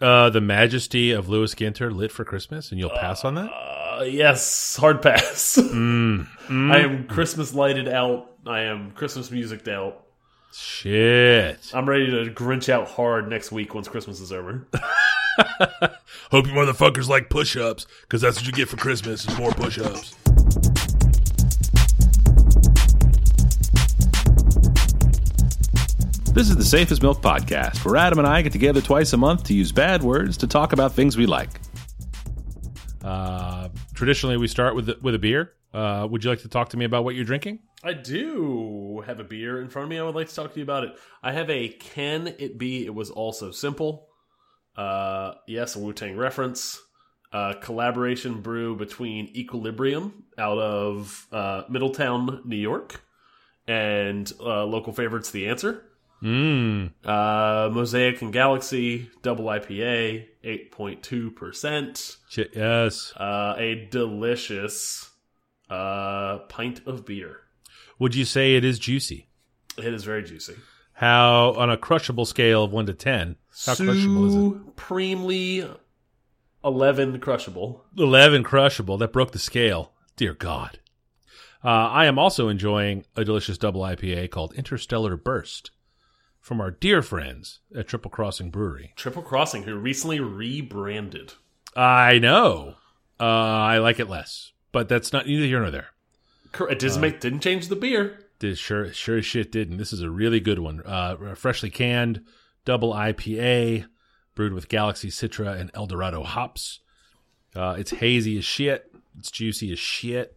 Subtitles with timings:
[0.00, 3.50] Uh, the Majesty of Lewis Ginter, lit for Christmas, and you'll pass on that.
[3.52, 5.58] Uh, yes, hard pass.
[5.70, 6.26] Mm.
[6.48, 6.72] Mm.
[6.72, 8.32] I am Christmas lighted out.
[8.46, 10.04] I am Christmas music out.
[10.52, 11.70] Shit.
[11.74, 14.66] I'm ready to Grinch out hard next week once Christmas is over.
[16.30, 20.14] Hope you motherfuckers like push-ups, because that's what you get for Christmas is more push-ups.
[26.40, 29.44] This is the Safest Milk Podcast, where Adam and I get together twice a month
[29.44, 31.50] to use bad words to talk about things we like.
[33.04, 35.52] Uh, traditionally, we start with with a beer.
[35.74, 37.58] Uh, would you like to talk to me about what you're drinking?
[37.84, 39.98] I do have a beer in front of me.
[39.98, 40.96] I would like to talk to you about it.
[41.22, 44.08] I have a Can It Be It Was Also Simple.
[44.74, 46.80] Uh, yes, a Wu Tang reference.
[47.34, 53.04] Uh, collaboration brew between Equilibrium out of uh, Middletown, New York,
[53.68, 55.84] and uh, local favorites The Answer.
[56.22, 56.90] Mmm.
[57.04, 62.16] Uh, Mosaic and Galaxy double IPA, eight point two percent.
[62.36, 63.12] Yes.
[63.16, 65.10] Uh, a delicious
[65.70, 67.38] uh, pint of beer.
[67.98, 69.28] Would you say it is juicy?
[69.78, 70.56] It is very juicy.
[70.92, 73.36] How on a crushable scale of one to ten?
[73.64, 74.64] How crushable is it?
[74.66, 75.66] Supremely
[76.62, 77.84] eleven crushable.
[77.96, 78.98] 11 crushable.
[78.98, 79.92] That broke the scale.
[80.16, 80.78] Dear God.
[81.64, 85.70] Uh, I am also enjoying a delicious double IPA called Interstellar Burst
[86.40, 88.92] from our dear friends at Triple Crossing Brewery.
[88.96, 91.34] Triple Crossing, who recently rebranded.
[91.76, 92.74] I know.
[93.18, 95.88] Uh, I like it less, but that's not neither here nor there.
[96.68, 98.26] It doesn't make didn't change the beer.
[98.40, 99.76] This sure, sure as shit didn't.
[99.76, 100.82] This is a really good one.
[100.84, 102.24] Uh, freshly canned
[102.64, 103.86] double IPA
[104.34, 106.80] brewed with Galaxy Citra and Eldorado hops.
[107.54, 108.90] Uh, it's hazy as shit.
[109.18, 110.36] It's juicy as shit.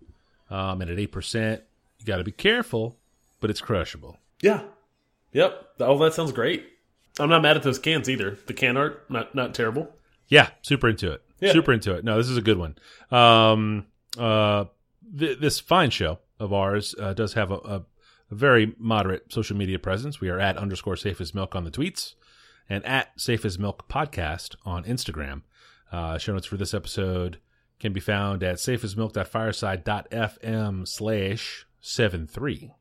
[0.49, 1.61] Um, and at 8%,
[1.99, 2.97] you got to be careful,
[3.39, 4.17] but it's crushable.
[4.41, 4.63] Yeah.
[5.33, 5.69] Yep.
[5.79, 6.65] Oh, that sounds great.
[7.19, 8.37] I'm not mad at those cans either.
[8.47, 9.89] The can art, not not terrible.
[10.27, 11.21] Yeah, super into it.
[11.39, 11.51] Yeah.
[11.51, 12.03] Super into it.
[12.03, 12.75] No, this is a good one.
[13.11, 13.85] Um,
[14.17, 14.65] uh,
[15.17, 17.83] th this fine show of ours uh, does have a, a,
[18.31, 20.21] a very moderate social media presence.
[20.21, 22.15] We are at underscore safest milk on the tweets
[22.69, 25.41] and at safest milk podcast on Instagram.
[25.91, 27.37] Uh, show notes for this episode
[27.79, 32.71] can be found at safestmilk.fireside.fm slash seven three.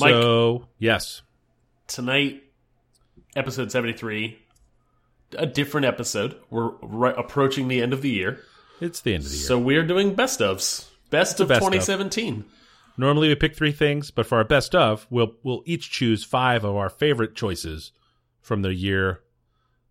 [0.00, 0.12] Mike.
[0.12, 1.22] So, yes.
[1.86, 2.42] Tonight,
[3.36, 4.38] episode 73,
[5.36, 6.36] a different episode.
[6.50, 8.40] We're right approaching the end of the year.
[8.80, 9.46] It's the end of the year.
[9.46, 10.88] So we're doing best ofs.
[11.10, 11.72] Best of best of.
[11.72, 12.44] 2017.
[12.96, 16.64] Normally we pick three things, but for our best of, we'll we'll each choose five
[16.64, 17.92] of our favorite choices
[18.40, 19.20] from the year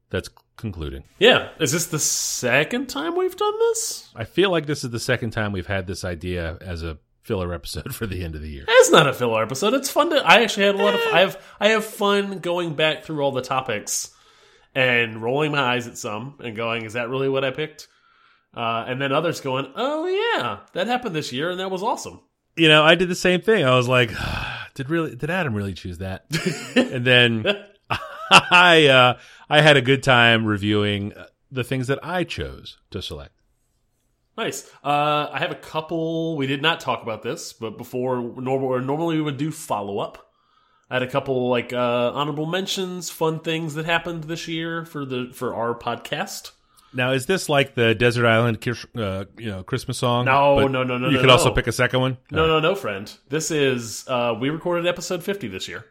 [0.09, 1.03] that's concluding.
[1.19, 1.50] Yeah.
[1.59, 4.09] Is this the second time we've done this?
[4.16, 7.54] I feel like this is the second time we've had this idea as a filler
[7.54, 8.66] episode for the end of the year.
[8.68, 9.74] It's not a filler episode.
[9.74, 10.18] It's fun to.
[10.18, 11.02] I actually had a lot of.
[11.14, 11.44] I have.
[11.59, 14.12] I have fun going back through all the topics
[14.74, 17.88] and rolling my eyes at some and going, "Is that really what I picked?"
[18.56, 22.22] Uh, and then others going, "Oh yeah, that happened this year, and that was awesome."
[22.56, 23.64] You know, I did the same thing.
[23.64, 24.12] I was like,
[24.74, 26.26] did really did Adam really choose that?
[26.76, 27.46] and then
[28.32, 31.14] I uh I had a good time reviewing
[31.52, 33.41] the things that I chose to select.
[34.38, 34.69] Nice.
[34.84, 36.36] Uh, I have a couple.
[36.38, 40.00] We did not talk about this, but before normal, or normally we would do follow
[40.00, 40.30] up.
[40.90, 45.06] I had a couple like uh, honorable mentions, fun things that happened this year for
[45.06, 46.52] the for our podcast.
[46.94, 48.58] Now, is this like the Desert Island,
[48.97, 50.25] uh, you know, Christmas song?
[50.25, 52.18] No, But no, no, no, You no, could also pick a second one.
[52.30, 53.09] No, no, no, friend.
[53.30, 55.86] This is uh, we recorded episode fifty this year.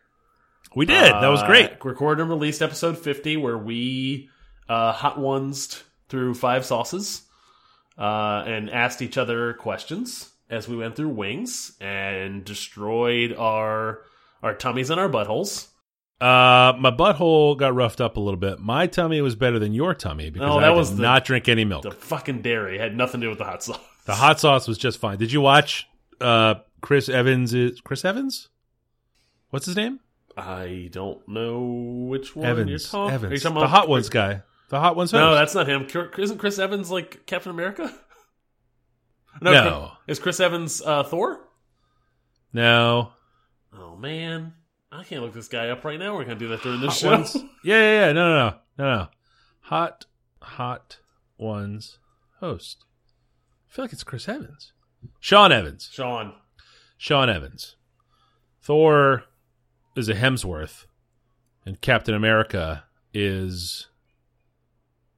[0.77, 1.13] we did.
[1.13, 1.83] that was Uh, great.
[1.85, 4.29] recorded and released episode 50 where we
[4.69, 7.23] uh, hot ones through five sauces
[8.01, 14.01] uh, and asked each other questions as we went through wings and destroyed our
[14.43, 15.69] our tummies and our buttholes.
[16.21, 18.59] Uh, my butthole got roughed up a little bit.
[18.59, 21.49] My tummy was better than your tummy because I that did was the- not drink
[21.49, 21.83] any milk.
[21.83, 23.79] The fucking dairy had nothing to do with the hot sauce.
[24.07, 25.19] The hot sauce was just fine.
[25.19, 25.87] Did you watch
[26.21, 27.55] uh, Chris Evans?
[27.55, 28.49] Is Chris Evans?
[29.51, 30.01] What's his name?
[30.37, 31.61] I don't know
[32.09, 32.91] which one you're Evans.
[32.91, 33.09] talking.
[33.11, 33.43] Are you Evans.
[33.43, 34.43] talking The hot ones guy.
[34.71, 35.11] The hot ones.
[35.11, 35.21] Host.
[35.21, 35.87] No, that's not him.
[36.17, 37.95] Isn't Chris Evans like Captain America?
[39.41, 39.93] No.
[40.09, 41.41] Is Chris Evans uh, Thor?
[42.53, 43.13] no.
[43.73, 44.55] Oh man,
[44.91, 46.17] I can't look this guy up right now.
[46.17, 47.11] We're gonna do that during this Hot show.
[47.13, 47.37] ones.
[47.65, 48.13] Yeah, yeah, yeah.
[48.13, 49.09] No, no, no, no, no.
[49.61, 50.07] Hot,
[50.43, 50.99] hot
[51.39, 51.99] ones
[52.41, 52.85] host.
[53.71, 54.73] I feel like it's Chris Evans.
[55.21, 55.89] Sean Evans.
[55.93, 56.35] Sean.
[56.99, 57.77] Sean Evans.
[58.61, 59.25] Thor
[59.95, 60.87] is a Hemsworth,
[61.65, 62.83] and Captain America
[63.15, 63.87] is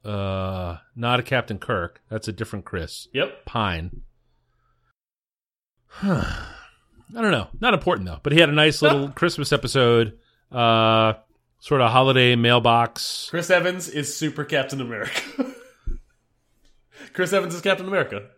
[0.05, 2.01] uh not a Captain Kirk.
[2.09, 3.45] That's a different Chris Yep.
[3.45, 4.03] Pine.
[6.03, 7.49] I don't know.
[7.61, 8.21] Not important though.
[8.23, 10.19] But he had a nice little Christmas episode.
[10.51, 11.15] Uh,
[11.61, 13.29] sort of holiday mailbox.
[13.31, 15.23] Chris Evans is Super Captain America.
[17.13, 18.29] Chris Evans is Captain America.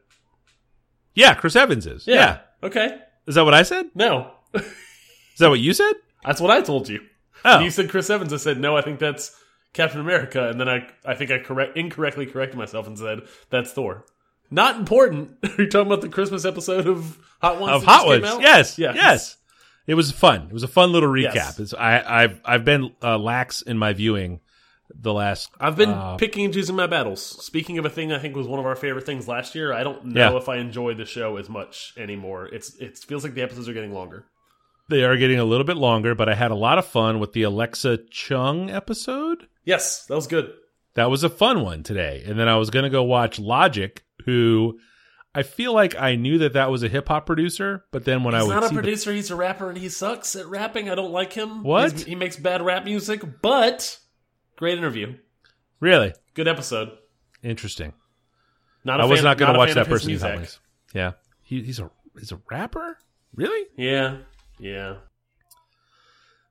[1.14, 2.06] Yeah, Chris Evans is.
[2.06, 2.40] Yeah.
[2.62, 2.98] Okay.
[3.26, 3.86] Is that what I said?
[3.94, 4.32] No.
[4.54, 5.92] Is that what you said?
[6.24, 7.00] That's what I told you.
[7.44, 7.60] Oh.
[7.60, 8.32] You said Chris Evans.
[8.32, 8.76] I said no.
[8.76, 9.34] I think that's
[9.74, 13.70] Captain America, and then I I think I correct incorrectly corrected myself and said that's
[13.72, 14.06] Thor.
[14.50, 15.36] Not important.
[15.44, 17.74] Are you talking about the Christmas episode of Hot Ones?
[17.76, 18.22] of Hot Ones.
[18.40, 18.94] Yes, Yes.
[18.96, 19.36] yes,
[19.86, 20.46] It was fun.
[20.48, 21.58] It was a fun little recap.
[21.58, 21.74] Yes.
[21.74, 24.40] I, I've I've been uh, lax in my viewing
[24.94, 25.50] the last.
[25.58, 27.22] I've been uh, picking and choosing my battles.
[27.22, 29.82] Speaking of a thing I think was one of our favorite things last year, I
[29.82, 30.36] don't know Yeah.
[30.36, 32.46] if I enjoy the show as much anymore.
[32.46, 34.24] It's it feels like the episodes are getting longer.
[34.90, 37.32] They are getting a little bit longer, but I had a lot of fun with
[37.32, 39.48] the Alexa Chung episode.
[39.64, 40.52] Yes, that was good.
[40.94, 42.22] That was a fun one today.
[42.26, 44.78] And then I was going to go watch Logic, who
[45.34, 48.34] I feel like I knew that that was a hip hop producer, but then when
[48.34, 49.12] I was He's not a see the- producer.
[49.12, 50.88] He's a rapper, and he sucks at rapping.
[50.90, 51.62] I don't like him.
[51.64, 51.90] What?
[51.92, 53.98] He's- he makes bad rap music, but
[54.56, 55.14] great interview.
[55.80, 56.90] really Good episode.
[57.42, 57.92] interesting.
[58.84, 60.48] Not a I was fan- not going to watch that person's music.
[60.92, 61.12] Yeah,
[61.42, 62.98] he, he's a he's a rapper.
[63.34, 63.66] Really?
[63.76, 64.18] Yeah,
[64.60, 64.96] yeah.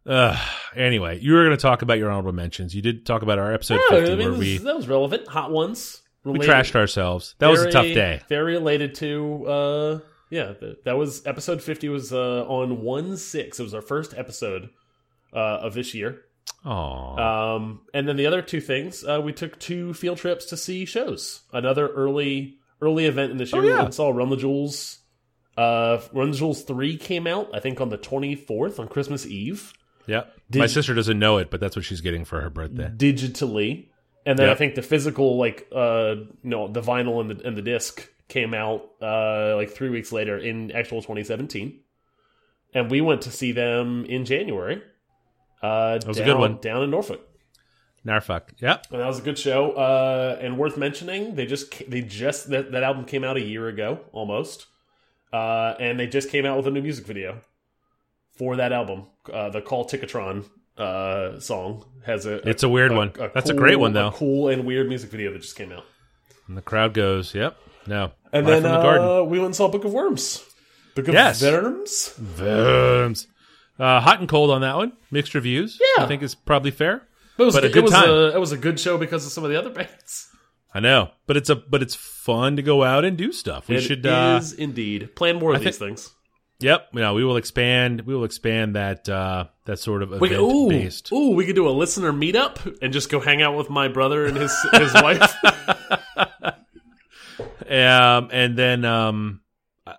[0.05, 0.37] Uh,
[0.75, 2.75] anyway, you were going to talk about your honorable mentions.
[2.75, 5.27] You did talk about our episode No, 50 I mean, where we, that was relevant.
[5.29, 6.01] Hot ones.
[6.23, 7.35] we trashed ourselves.
[7.39, 8.21] That was a tough day.
[8.29, 9.45] Very related to.
[9.47, 11.89] uh Yeah, th that was episode fifty.
[11.89, 13.59] Was uh on one six.
[13.59, 14.69] It was our first episode
[15.33, 16.21] uh of this year.
[16.65, 20.57] Oh, Um, and then the other two things, uh, we took two field trips to
[20.57, 21.41] see shows.
[21.51, 23.63] Another early early event in this year.
[23.63, 23.85] Oh, yeah.
[23.85, 24.99] We saw Run the Jewels.
[25.57, 29.25] Uh, Run the Jewels three came out, I think, on the twenty fourth on Christmas
[29.25, 29.73] Eve,
[30.07, 30.23] yeah.
[30.49, 32.91] did- My sister doesn't know it, but that's what she's getting for her birthday.
[32.95, 33.87] digitally.
[34.25, 37.61] And then I think the physical, like, uh, no, the vinyl and the and the
[37.61, 41.81] disc came out uh like three weeks later in actual twenty seventeen,
[42.73, 44.81] and we went to see them in January.
[45.61, 46.57] Uh, that was a good one.
[46.61, 47.21] down in Norfolk.
[48.05, 48.49] Narfuck.
[48.59, 48.87] Yep.
[48.91, 49.71] And that was a good show.
[49.71, 53.67] Uh, and worth mentioning, they just they just that, that album came out a year
[53.67, 54.67] ago almost,
[55.33, 57.41] uh, and they just came out with a new music video
[58.37, 59.07] for that album.
[59.31, 60.45] Uh, the Call Ticketron
[60.77, 63.13] uh, song has a It's a weird one.
[63.33, 64.11] That's a great one, though.
[64.11, 65.85] cool and weird music video that just came out.
[66.47, 67.57] And the crowd goes, yep.
[67.87, 68.11] No.
[68.31, 69.07] And Live then the garden.
[69.07, 70.43] uh, we went and saw Book of Worms.
[70.95, 71.41] Book of Yes.
[71.41, 72.19] Worms.
[72.39, 73.27] Worms.
[73.79, 74.93] Uh, hot and cold on that one.
[75.11, 75.79] Mixed reviews.
[75.97, 76.03] Yeah.
[76.03, 77.01] I think it's probably fair.
[77.37, 78.09] But it was, But a it good was time.
[78.09, 80.29] A, it was a good show because of some of the other bands.
[80.75, 83.67] I know, but it's a but it's fun to go out and do stuff.
[83.67, 84.05] We It should.
[84.05, 86.11] Uh, is indeed plan more of I these things.
[86.59, 86.87] Yep.
[86.93, 88.01] You know, we will expand.
[88.01, 91.11] We will expand that uh, that sort of event ooh, based.
[91.11, 94.25] ooh, we could do a listener meetup and just go hang out with my brother
[94.25, 95.35] and his his wife.
[97.69, 99.41] Um, and then um,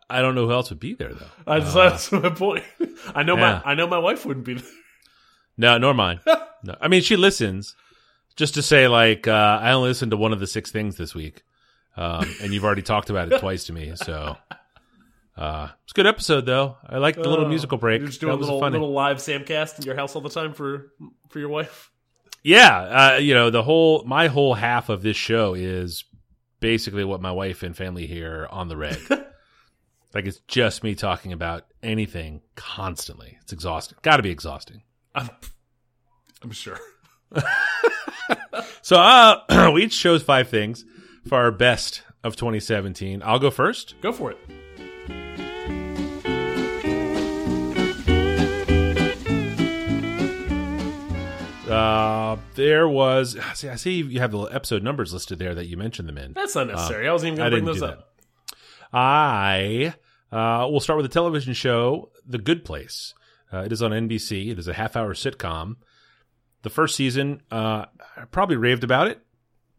[0.09, 1.27] I- don't know who else would be there though.
[1.47, 2.65] That's, that's my point.
[3.15, 3.63] I know Uh, Yeah.
[3.65, 4.65] my I know my wife wouldn't be there.
[5.57, 6.21] No, nor mine.
[6.63, 7.75] no, I mean she listens.
[8.37, 11.15] Just to say, like, uh, I only listened to one of the six things this
[11.15, 11.45] week,
[11.97, 13.93] um, and you've already talked about it twice to me.
[13.95, 14.37] So
[15.37, 16.77] uh, it's a good episode, though.
[16.87, 18.01] I like the little Oh, musical break.
[18.01, 20.53] You're just That doing a little, little live Samcast in your house all the time
[20.53, 20.93] for
[21.31, 21.91] for your wife.
[22.43, 26.05] Yeah, uh, you know the whole my whole half of this show is
[26.61, 28.99] basically what my wife and family hear on the reg.
[30.15, 33.39] like it's just me talking about anything constantly.
[33.43, 33.99] It's exhausting.
[34.03, 34.83] Got to be exhausting.
[35.15, 35.31] I'm
[36.43, 36.79] I'm sure.
[38.83, 40.85] So uh, we each chose five things
[41.27, 43.23] for our best of 2017.
[43.25, 43.95] I'll go first.
[44.03, 44.39] Go for it.
[51.69, 53.37] Uh, there was.
[53.55, 56.33] See, I see you have the episode numbers listed there that you mentioned them in.
[56.35, 57.09] That's not necessary.
[57.09, 58.11] I wasn't even Uh, going to bring those up.
[58.93, 59.95] I
[60.31, 63.15] uh, will start with the television show The Good Place.
[63.53, 64.51] Uh, it is on NBC.
[64.51, 65.77] It is a half-hour sitcom.
[66.63, 69.21] The first season, uh, I probably raved about it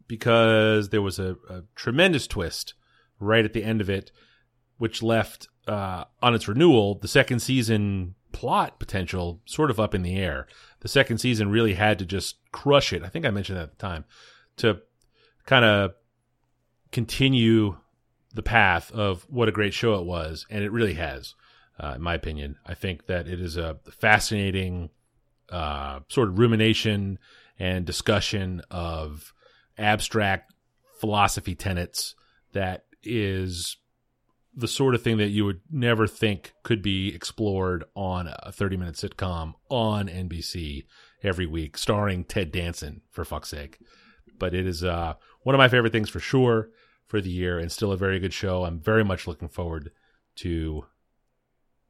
[0.08, 2.74] because there was a, a tremendous twist
[3.20, 4.12] right at the end of it,
[4.78, 10.04] which left uh, on its renewal the second season plot potential sort of up in
[10.04, 10.46] the air.
[10.86, 13.02] The second season really had to just crush it.
[13.02, 14.06] I think I mentioned that at the time
[14.58, 14.82] to
[15.48, 15.96] kind of
[16.92, 17.78] continue
[18.36, 21.34] the path of what a great show it was, and it really has,
[21.80, 22.58] uh, in my opinion.
[22.68, 24.92] I think that it is a fascinating
[25.50, 27.18] uh, sort of rumination
[27.58, 29.34] and discussion of
[29.80, 30.54] abstract
[31.00, 32.14] philosophy tenets
[32.54, 33.78] that is
[34.56, 38.78] the sort of thing that you would never think could be explored on a 30
[38.78, 40.86] minute sitcom on NBC
[41.24, 43.80] every week, starring Ted Danson, for fuck's sake.
[44.38, 46.70] But it is uh, one of my favorite things for sure
[47.08, 48.64] for the year and still a very good show.
[48.64, 49.92] I'm very much looking forward
[50.38, 50.86] to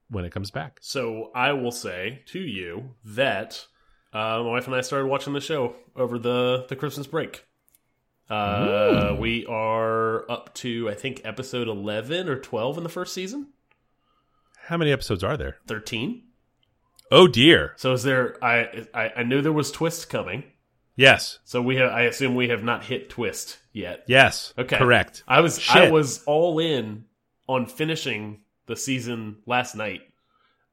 [0.10, 0.80] when it comes back.
[0.82, 3.68] So I will say to you that
[4.14, 7.44] Uh, my wife and I started watching the show over the the Christmas break.
[8.30, 13.50] Uh, we are up to I think episode eleven or twelve in the first season.
[14.68, 15.58] How many episodes are there?
[15.68, 16.24] Thirteen.
[17.12, 17.74] Oh dear.
[17.76, 18.44] So is there?
[18.44, 20.44] I I, I knew there was twist coming.
[20.96, 21.40] Yes.
[21.44, 21.92] So we have.
[21.92, 24.06] I assume we have not hit twist yet.
[24.08, 24.54] Yes.
[24.58, 24.78] Okay.
[24.78, 25.24] Correct.
[25.28, 27.06] I was I was all in
[27.48, 30.02] on finishing the season last night.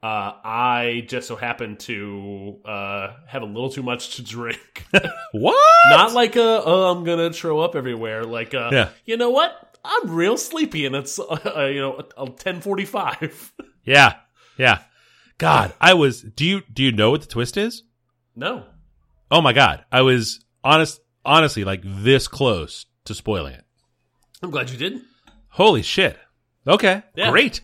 [0.02, 4.86] Uh, I just so happened to uh, have a little too much to drink.
[5.32, 5.56] What?
[5.88, 8.24] Not like a oh I'm gonna throw up everywhere.
[8.24, 8.88] Like uh, Yeah.
[9.06, 9.78] you know what?
[9.84, 12.00] I'm real sleepy and it's uh, you know
[12.38, 13.52] ten forty five.
[13.84, 14.14] Yeah.
[14.56, 14.78] Yeah.
[15.38, 16.22] God, I was.
[16.22, 17.82] Do you do you know what the twist is?
[18.36, 18.64] No,
[19.30, 23.64] Oh my God, I was honest, honestly, like this close to spoiling it.
[24.42, 25.04] I'm glad you didn't.
[25.48, 26.16] Holy shit.
[26.66, 27.02] Okay.
[27.16, 27.30] Yeah.
[27.30, 27.60] Great.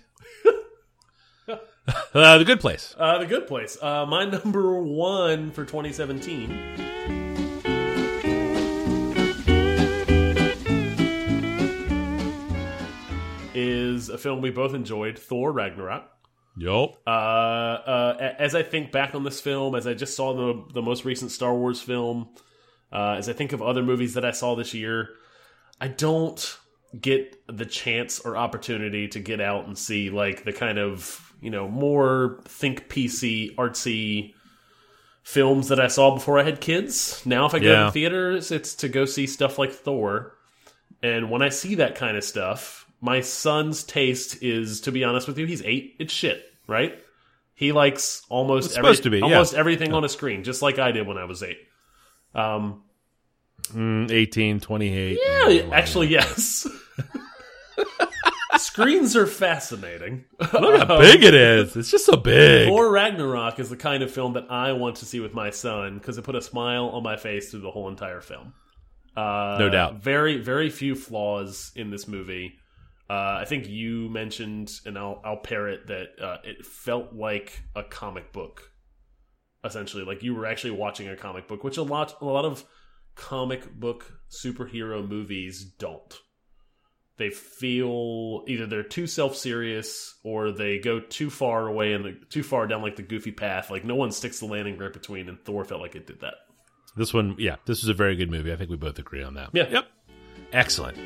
[2.14, 2.94] uh, the good place.
[2.98, 3.78] Uh, the Good Place.
[3.80, 6.50] Uh, my number one for 2017
[13.54, 16.10] is a film we both enjoyed, Thor Ragnarok.
[16.58, 17.00] Yup.
[17.06, 20.82] Uh, uh, as I think back on this film, as I just saw the the
[20.82, 22.28] most recent Star Wars film,
[22.92, 25.10] uh, as I think of other movies that I saw this year,
[25.80, 26.58] I don't
[27.00, 31.50] get the chance or opportunity to get out and see like the kind of you
[31.50, 34.34] know more think PC artsy
[35.22, 37.20] films that I saw before I had kids.
[37.26, 37.84] Now, if I go to Yeah.
[37.84, 40.34] the theaters, it's to go see stuff like Thor.
[41.02, 45.28] And when I see that kind of stuff, my son's taste is, to be honest
[45.28, 45.96] with you, he's eight.
[45.98, 46.98] It's shit, right?
[47.54, 49.24] He likes almost It's to be, yeah.
[49.24, 51.58] almost everything on a screen, just like I did when I was eight.
[52.34, 52.82] Um,
[53.74, 55.18] Mm, 18, 28.
[55.48, 56.66] yeah, actually, yes.
[58.56, 60.24] Screens are fascinating.
[60.40, 61.76] Look how big it is.
[61.76, 62.68] It's just so big.
[62.68, 65.98] Thor Ragnarok is the kind of film that I want to see with my son
[65.98, 68.54] because it put a smile on my face through the whole entire film.
[69.16, 69.96] Uh, No doubt.
[70.02, 72.54] Very, very few flaws in this movie.
[73.10, 77.82] Uh, I think you mentioned, and I'll, I'll parrot that uh, it felt like a
[77.82, 78.70] comic book,
[79.64, 80.04] essentially.
[80.04, 82.64] Like you were actually watching a comic book, which a lot, a lot of
[83.18, 86.20] comic book superhero movies don't
[87.16, 92.68] they feel either they're too self-serious or they go too far away and too far
[92.68, 95.64] down like the goofy path like no one sticks the landing right between and thor
[95.64, 96.34] felt like it did that
[96.96, 98.52] This one, yeah, this is a very good movie.
[98.52, 99.50] I think we both agree on that.
[99.52, 99.68] Yeah.
[99.68, 99.86] Yep.
[100.52, 100.96] Excellent.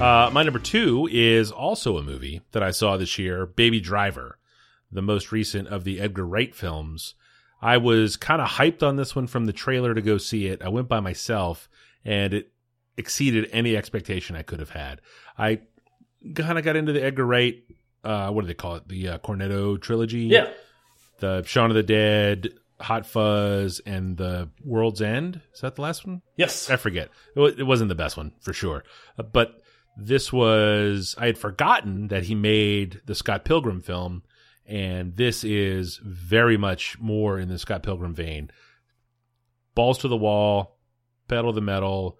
[0.00, 4.38] Uh, my number two is also a movie that I saw this year, Baby Driver,
[4.90, 7.14] the most recent of the Edgar Wright films.
[7.60, 10.62] I was kind of hyped on this one from the trailer to go see it.
[10.62, 11.68] I went by myself
[12.04, 12.52] and it
[12.96, 15.00] exceeded any expectation I could have had.
[15.36, 15.60] I
[16.34, 17.62] kind of got into the Edgar Wright,
[18.04, 18.88] uh, what do they call it?
[18.88, 20.48] The uh, Cornetto trilogy yeah
[21.20, 25.40] the Shaun of the Dead, Hot Fuzz, and the World's End.
[25.52, 26.22] Is that the last one?
[26.36, 27.08] yes I forget.
[27.34, 28.84] It, it wasn't the best one for sure,
[29.18, 29.60] Uh, but
[29.96, 31.16] this was.
[31.18, 34.22] I had forgotten that he made the Scott Pilgrim film,
[34.68, 38.50] and this is very much more in the Scott Pilgrim vein.
[39.74, 40.78] Balls to the wall,
[41.26, 42.18] pedal to the metal.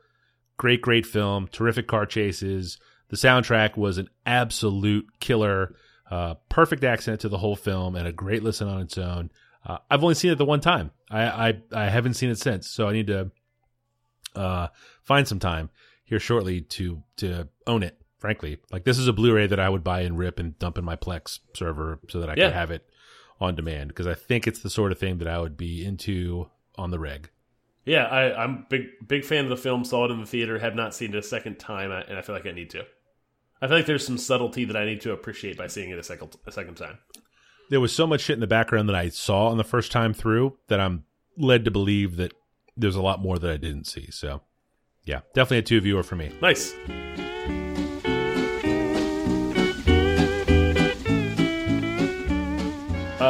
[0.57, 1.47] Great, great film.
[1.49, 2.79] Terrific car chases.
[3.11, 5.75] The soundtrack was an absolute killer.
[6.11, 9.31] Uh, perfect accent to the whole film and a great listen on its own.
[9.65, 10.91] Uh, I've only seen it the one time.
[11.11, 13.31] I, I I haven't seen it since, so I need to
[14.35, 14.69] uh,
[15.03, 15.69] find some time
[16.05, 17.98] here shortly to to own it.
[18.19, 20.85] Frankly, like this is a Blu-ray that I would buy and rip and dump in
[20.85, 22.47] my Plex server so that I Yeah.
[22.47, 22.85] can have it
[23.41, 26.51] on demand because I think it's the sort of thing that I would be into
[26.77, 27.31] on the reg.
[27.85, 30.75] yeah I, i'm big big fan of the film saw it in the theater have
[30.77, 32.85] not seen it a second time and i feel like i need to
[33.63, 36.03] i feel like there's some subtlety that i need to appreciate by seeing it a
[36.05, 36.99] second a second time
[37.71, 40.13] There was so much shit in the background that I saw on the first time
[40.15, 41.05] through that I'm
[41.37, 42.33] led to believe that
[42.77, 44.11] there's a lot more that I didn't see.
[44.11, 44.41] So,
[45.05, 46.31] yeah, definitely a two viewer for me.
[46.41, 46.75] nice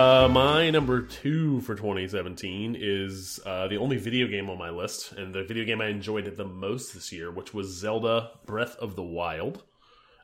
[0.08, 5.12] Uh, my number two for 2017 is uh, the only video game on my list,
[5.12, 8.96] and the video game I enjoyed the most this year, which was Zelda Breath of
[8.96, 9.62] the Wild.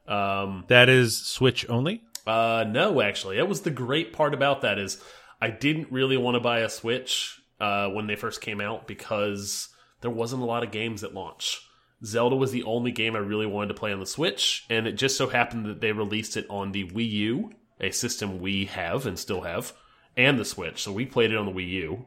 [0.08, 2.02] Um, That is Switch only.
[2.26, 5.02] uh, no, actually, that was the great part about that is
[5.38, 9.68] I didn't really want to buy a Switch uh, when they first came out because
[10.00, 11.60] there wasn't a lot of games at launch.
[12.02, 14.92] Zelda was the only game I really wanted to play on the Switch, and it
[14.92, 17.50] just so happened that they released it on the Wii U,
[17.80, 19.72] a system we have and still have,
[20.16, 20.82] and the Switch.
[20.82, 22.06] So we played it on the Wii U,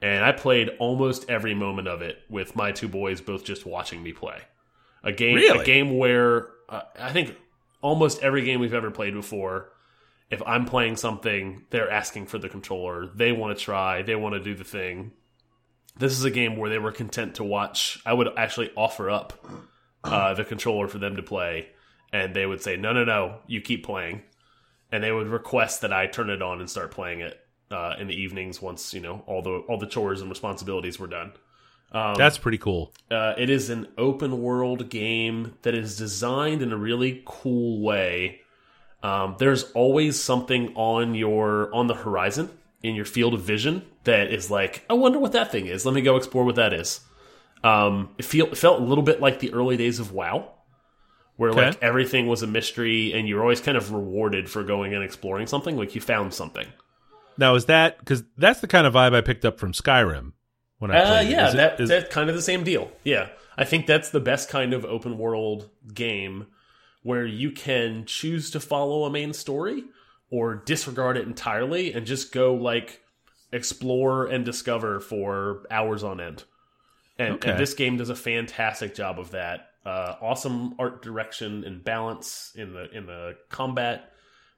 [0.00, 4.02] and I played almost every moment of it with my two boys both just watching
[4.02, 4.38] me play.
[5.04, 7.36] A game, a game where uh, I think
[7.80, 9.72] almost every game we've ever played before,
[10.30, 13.06] if I'm playing something, they're asking for the controller.
[13.06, 14.02] They want to try.
[14.02, 15.12] They want to do the thing.
[15.98, 18.00] This is a game where they were content to watch.
[18.06, 19.46] I would actually offer up
[20.04, 21.68] uh, the controller for them to play,
[22.12, 24.22] and they would say, "No, no, no, you keep playing,"
[24.92, 28.06] and they would request that I turn it on and start playing it uh, in
[28.06, 31.32] the evenings once you know all the all the chores and responsibilities were done.
[31.90, 32.92] Um, That's pretty cool.
[33.10, 38.40] uh, it is an open world game that is designed in a really cool way.
[39.02, 42.50] Um, there's always something on your on the horizon
[42.82, 45.84] in your field of vision that is like, I wonder what that thing is.
[45.86, 47.00] Let me go explore what that is.
[47.64, 50.50] Um, it feel it felt a little bit like the early days of WoW,
[51.42, 51.66] where Okay.
[51.70, 55.48] like everything was a mystery and you're always kind of rewarded for going and exploring
[55.48, 55.76] something.
[55.76, 56.68] Like you found something.
[57.36, 60.34] Now is that because that's the kind of vibe I picked up from Skyrim
[60.78, 62.92] when I Uh, yeah, it- that, is- that's kind of the same deal.
[63.02, 66.46] Yeah, I think that's the best kind of open world game
[67.02, 69.82] where you can choose to follow a main story
[70.30, 73.00] or disregard it entirely and just go like
[73.50, 76.44] explore and discover for hours on end.
[77.18, 77.50] And, Okay.
[77.50, 79.68] and this game does a fantastic job of that.
[79.84, 84.12] Uh, awesome art direction and balance in the in the combat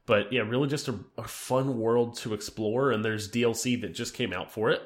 [0.06, 2.90] but yeah, really just a, a fun world to explore.
[2.90, 4.82] And there's DLC that just came out for it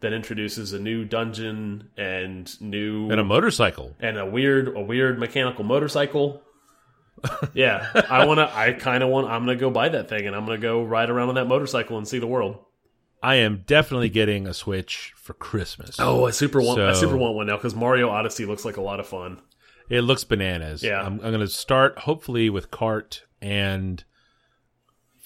[0.00, 3.94] that introduces a new dungeon and new and a motorcycle.
[4.00, 6.42] and a weird a weird mechanical motorcycle.
[7.54, 8.56] yeah, I want to.
[8.56, 9.28] I kind of want.
[9.28, 11.98] I'm gonna go buy that thing and I'm gonna go ride around on that motorcycle
[11.98, 12.58] and see the world.
[13.22, 15.96] I am definitely getting a Switch for Christmas.
[15.98, 16.80] Oh, I super want.
[16.80, 19.42] I super want one now because Mario Odyssey looks like a lot of fun.
[19.90, 20.82] It looks bananas.
[20.82, 21.00] Yeah.
[21.02, 24.02] I'm, I'm going to start hopefully with Kart and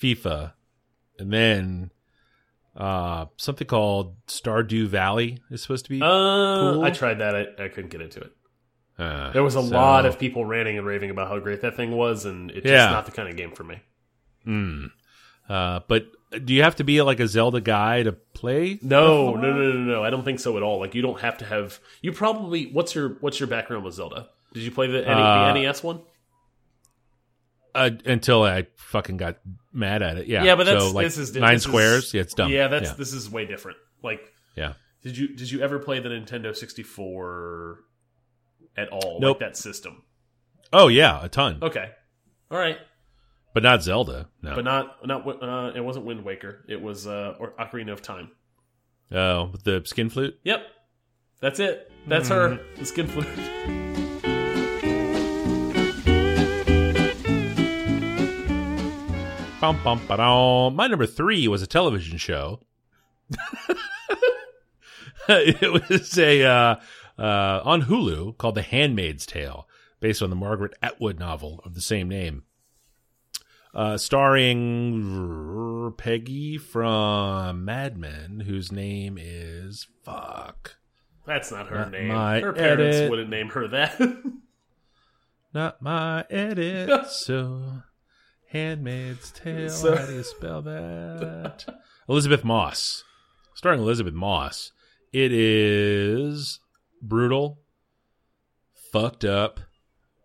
[0.00, 0.52] FIFA,
[1.18, 1.90] and then
[2.76, 6.00] uh, something called Stardew Valley is supposed to be.
[6.02, 6.06] Uh,
[6.75, 6.83] Cool.
[6.85, 7.35] I tried that.
[7.37, 8.33] I, I couldn't get into it.
[8.99, 11.76] Uh, There was a so- lot of people ranting and raving about how great that
[11.76, 12.76] thing was, and it's Yeah.
[12.87, 13.80] just not the kind of game for me.
[14.47, 14.90] Mm.
[15.49, 16.06] Uh, but
[16.44, 18.78] do you have to be like a Zelda guy to play?
[18.83, 20.04] No, no, no, no, no.
[20.04, 20.79] I don't think so at all.
[20.81, 21.81] Like you don't have to have.
[22.03, 22.66] You probably.
[22.72, 24.29] What's your What's your background with Zelda?
[24.55, 26.01] Did you play the, NE Uh, the NES one?
[27.75, 29.38] Uh, until I fucking got
[29.73, 30.29] mad at it.
[30.29, 30.45] Yeah.
[30.45, 32.14] Yeah, but that's so, like this is nine this is- squares.
[32.14, 32.51] yeah, it's dumb.
[32.53, 32.95] Yeah, that's yeah.
[32.95, 33.79] this is way different.
[34.03, 34.21] Like,
[34.55, 34.75] yeah.
[35.03, 37.81] did you did you ever play the Nintendo sixty four
[38.77, 39.19] at all?
[39.21, 39.40] Nope.
[39.40, 40.03] Like that system.
[40.73, 41.90] Oh yeah, a ton, Okay,
[42.51, 42.79] all right,
[43.55, 44.29] but not Zelda.
[44.40, 44.55] No.
[44.55, 45.27] but not not.
[45.27, 46.64] Uh, it wasn't Wind Waker.
[46.69, 48.31] It was uh, or Ocarina of Time.
[49.11, 50.38] Oh, with the skin flute.
[50.45, 50.62] Yep,
[51.40, 51.90] that's it.
[52.07, 52.51] That's her.
[52.51, 52.81] Mm-hmm.
[52.81, 53.95] The skin flute.
[59.64, 60.77] Bum, bum, ba-dum.
[60.77, 62.61] My number three was a television show.
[65.31, 66.77] it was a uh,
[67.18, 69.66] uh, on Hulu called The Handmaid's Tale,
[70.00, 72.42] based on the Margaret Atwood novel of the same name,
[73.74, 80.77] uh, starring Peggy from Mad Men, whose name is fuck,
[81.24, 82.11] That's not her Not name.
[82.11, 83.11] Her parents edit.
[83.11, 83.98] wouldn't name her that.
[85.55, 87.07] not my edit.
[87.09, 87.83] so,
[88.55, 89.69] Handmaid's Tale.
[89.69, 91.64] So- how do you spell that?
[92.09, 93.03] Elisabeth Moss,
[93.53, 94.71] starring Elisabeth Moss.
[95.12, 96.61] It is
[97.03, 97.59] brutal,
[98.93, 99.59] fucked up,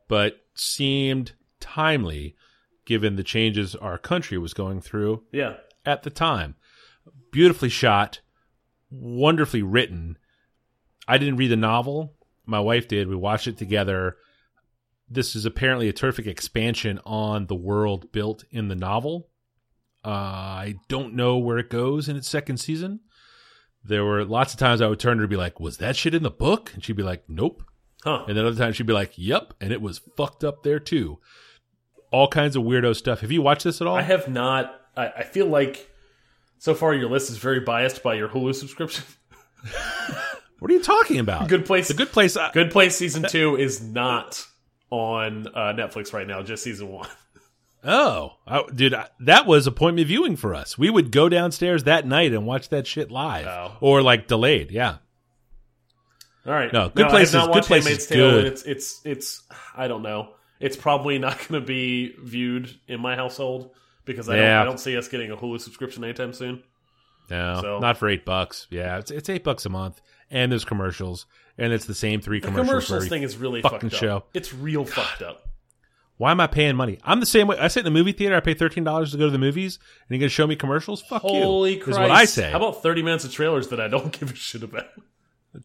[0.07, 2.35] but seemed timely
[2.85, 5.55] given the changes our country was going through yeah.
[5.85, 6.55] at the time.
[7.31, 8.21] Beautifully shot,
[8.91, 10.17] wonderfully written.
[11.07, 12.13] I didn't read the novel.
[12.45, 13.07] My wife did.
[13.07, 14.17] We watched it together.
[15.09, 19.29] This is apparently a terrific expansion on the world built in the novel.
[20.05, 23.01] Uh, I don't know where it goes in its second season.
[23.83, 25.95] There were lots of times I would turn to her and be like, Was that
[25.95, 26.71] shit in the book?
[26.73, 27.63] And she'd be like, Nope.
[28.03, 28.25] Huh.
[28.27, 29.55] And then other times she'd be like, Yep.
[29.59, 31.19] And it was fucked up there too.
[32.11, 33.21] All kinds of weirdo stuff.
[33.21, 33.95] Have you watched this at all?
[33.95, 34.79] I have not.
[34.95, 35.89] I, I feel like
[36.57, 39.03] so far your list is very biased by your Hulu subscription.
[40.59, 41.47] What are you talking about?
[41.47, 41.87] Good Place.
[41.87, 42.35] The good place.
[42.35, 44.45] I, Good Place season two is not
[44.91, 46.41] on uh, Netflix right now.
[46.41, 47.07] Just season one.
[47.81, 50.77] Oh, I, dude, I, that was appointment viewing for us.
[50.77, 53.77] We would go downstairs that night and watch that shit live, Oh.
[53.79, 54.69] or like delayed.
[54.69, 54.97] Yeah,
[56.45, 56.73] All right.
[56.73, 58.45] No, Good I Place have not is- Good is good.
[58.47, 59.43] It's it's it's.
[59.77, 60.31] I don't know.
[60.59, 63.71] It's probably not going to be viewed in my household
[64.03, 64.45] because I don't.
[64.45, 66.61] I don't see us getting a Hulu subscription anytime soon.
[67.29, 68.67] no, So- not for eight bucks.
[68.69, 71.27] Yeah, it's it's eight bucks a month, and there's commercials,
[71.59, 72.85] and it's the same three The commercials.
[72.87, 73.99] commercials thing is really fucking fucked up.
[73.99, 74.23] show.
[74.33, 75.43] It's real fucked up.
[76.17, 76.99] Why am I paying money?
[77.03, 77.57] I'm the same way.
[77.57, 78.35] I sit in the movie theater.
[78.35, 81.01] I pay thirteen dollars to go to the movies, and you're gonna show me commercials?
[81.01, 81.81] Fuck Holy you!
[81.81, 81.89] Christ!
[81.91, 82.51] Is what I say.
[82.51, 84.87] How about thirty minutes of trailers that I don't give a shit about?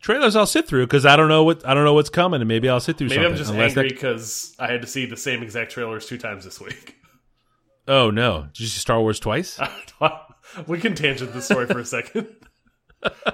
[0.00, 2.48] Trailers I'll sit through because I don't know what I don't know what's coming, and
[2.48, 3.32] maybe I'll sit through Maybe something.
[3.32, 6.60] I'm just angry because I had to see the same exact trailers two times this
[6.60, 6.96] week.
[7.88, 9.60] oh no, did you see Star Wars twice?
[10.68, 12.28] we can tangent this story for a second.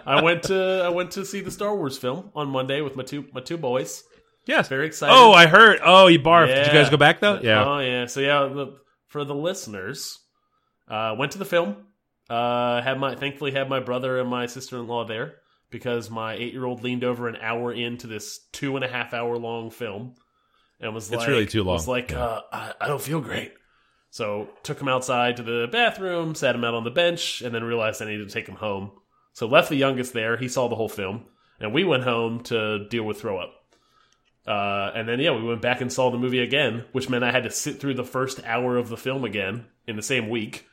[0.06, 3.02] I went to I went to see the Star Wars film on Monday with my
[3.02, 4.02] two my two boys.
[4.46, 4.68] yes.
[4.68, 5.14] Very excited.
[5.14, 5.80] Oh, I heard.
[5.85, 6.48] Oh, you barfed.
[6.48, 7.40] Did you guys go back though?
[7.42, 7.64] Yeah.
[7.64, 8.06] Oh yeah.
[8.06, 8.78] So yeah, the,
[9.09, 10.18] for the listeners,
[10.88, 11.76] uh, went to the film.
[12.28, 15.35] Uh, had my thankfully had my brother and my sister in law there
[15.70, 19.12] because my eight year old leaned over an hour into this two and a half
[19.12, 20.14] hour long film
[20.80, 21.74] and was It's like, really too long.
[21.74, 22.24] Was like, Yeah.
[22.24, 23.52] uh, I, I don't feel great.
[24.11, 27.62] So took him outside to the bathroom, sat him out on the bench, and then
[27.62, 28.90] realized I needed to take him home.
[29.33, 30.37] So left the youngest there.
[30.37, 31.27] He saw the whole film,
[31.61, 33.55] and we went home to deal with throw up.
[34.47, 37.31] Uh, and then yeah, we went back and saw the movie again, which meant I
[37.31, 40.66] had to sit through the first hour of the film again in the same week,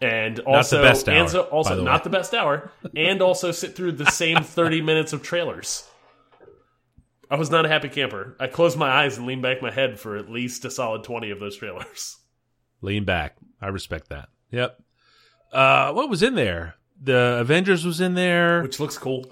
[0.00, 2.04] and also best hour, so, also the not way.
[2.04, 5.86] the best hour, and also sit through the same thirty minutes of trailers.
[7.30, 8.36] I was not a happy camper.
[8.40, 11.30] I closed my eyes and leaned back my head for at least a solid twenty
[11.30, 12.16] of those trailers.
[12.80, 13.36] Lean back.
[13.60, 14.28] I respect that.
[14.50, 14.78] Yep.
[15.52, 16.74] Uh, what was in there?
[17.04, 18.62] The Avengers was in there.
[18.62, 19.24] which looks cool.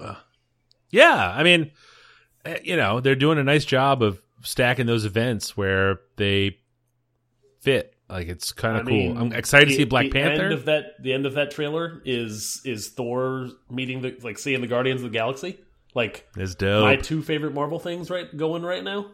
[0.90, 1.70] Yeah, I mean,
[2.44, 6.58] eh, you know, they're doing a nice job of stacking those events where they
[7.60, 7.94] fit.
[8.08, 8.94] Like it's kind of cool.
[8.94, 10.44] mean, I'm excited to see Black the Panther.
[10.44, 14.60] End of that, the end of that trailer is is Thor meeting the like seeing
[14.60, 15.58] the Guardians of the Galaxy.
[15.94, 16.84] Like it's dope.
[16.84, 19.06] my two favorite Marvel things right going right now.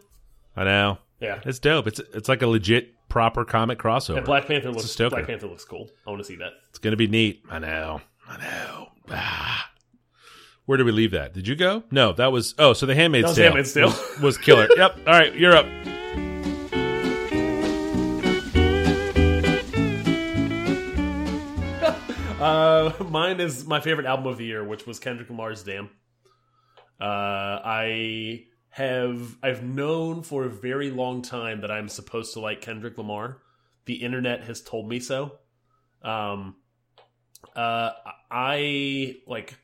[0.56, 0.98] I know.
[1.20, 1.86] Yeah, It's dope.
[1.86, 4.18] It's it's like a legit proper comic crossover.
[4.18, 4.96] and Black Panther looks.
[4.96, 5.88] Black Panther looks cool.
[6.06, 6.52] I want to see that.
[6.70, 7.42] It's gonna be neat.
[7.50, 8.00] I know.
[8.28, 8.88] I know.
[9.10, 9.70] Ah.
[10.66, 11.32] Where did we leave that?
[11.32, 11.82] Did you go?
[11.90, 12.54] No, that was.
[12.58, 13.86] Oh, so the Handmaid's That was Tale Handmaid's Tale.
[13.86, 14.68] was, was killer.
[14.76, 14.98] yep.
[15.06, 15.64] All right, you're up.
[22.38, 25.86] Uh, mine is my favorite album of the year, which was Kendrick Lamar's "Damn."
[27.00, 32.60] Uh, I have I've known for a very long time that I'm supposed to like
[32.60, 33.38] Kendrick Lamar.
[33.86, 35.38] The internet has told me so.
[36.02, 36.54] Um,
[37.56, 37.90] uh,
[38.30, 39.56] I like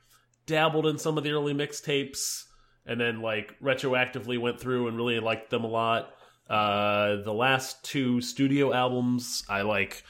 [0.47, 2.45] dabbled in some of the early mixtapes,
[2.87, 6.11] and then like retroactively went through and really liked them a lot.
[6.49, 10.05] Uh, the last two studio albums, I like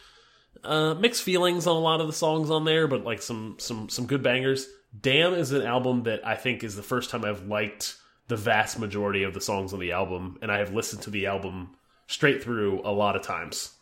[0.64, 3.88] uh, mixed feelings on a lot of the songs on there, but like some some
[3.88, 4.66] some good bangers.
[4.98, 7.96] Damn is an album that I think is the first time I've liked
[8.28, 11.26] the vast majority of the songs on the album, and I have listened to the
[11.26, 13.72] album straight through a lot of times.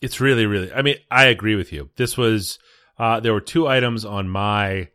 [0.00, 0.72] It's really, really.
[0.72, 1.90] I mean, I agree with you.
[1.96, 2.58] This was.
[2.98, 4.88] Uh, there were two items on my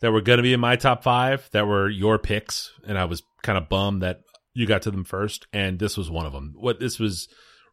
[0.00, 3.06] that were going to be in my top five that were your picks, and I
[3.06, 4.20] was kind of bummed that
[4.52, 6.54] you got to them first, and this was one of them.
[6.56, 7.28] What this was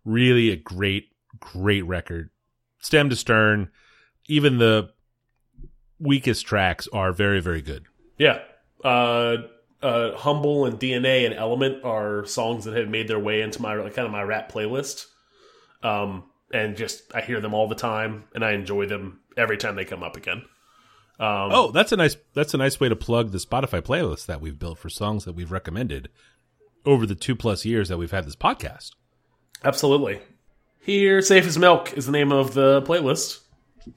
[0.05, 2.29] really a great, great record,
[2.79, 3.69] stem to stern.
[4.27, 4.89] Even the
[5.99, 7.85] weakest tracks are very, very good.
[8.17, 8.39] Yeah,
[8.83, 9.37] uh,
[9.81, 13.75] uh, humble and DNA and Element are songs that have made their way into my
[13.75, 15.05] like, kind of my rap playlist.
[15.81, 19.75] Um, and just I hear them all the time, and I enjoy them every time
[19.75, 20.43] they come up again.
[21.19, 24.41] Um, Oh, that's a nice that's a nice way to plug the Spotify playlist that
[24.41, 26.09] we've built for songs that we've recommended
[26.85, 28.91] over the two plus years that we've had this podcast.
[29.63, 30.19] Absolutely.
[30.79, 33.39] Here, Safe as Milk is the name of the playlist.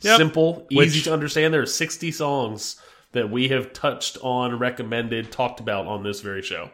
[0.01, 0.17] Yep.
[0.19, 1.53] Simple, easy Which- to understand.
[1.55, 2.81] There are 60 songs
[3.13, 6.71] that we have touched on, recommended, talked about on this very show.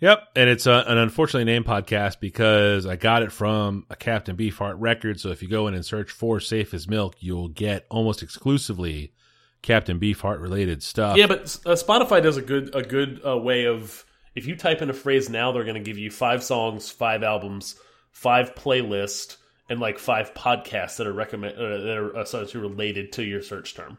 [0.00, 4.36] Yep, and it's a, an unfortunately named podcast because I got it from a Captain
[4.36, 5.18] Beefheart record.
[5.20, 9.14] So if you go in and search for "Safe as Milk," you'll get almost exclusively
[9.62, 11.16] Captain Beefheart related stuff.
[11.16, 14.04] Yeah, but uh, Spotify does a good a good uh, way of
[14.34, 17.22] if you type in a phrase now, they're going to give you five songs, five
[17.22, 17.76] albums,
[18.12, 19.38] five playlists,
[19.70, 23.74] and like five podcasts that are recommend uh, that are essentially related to your search
[23.74, 23.96] term.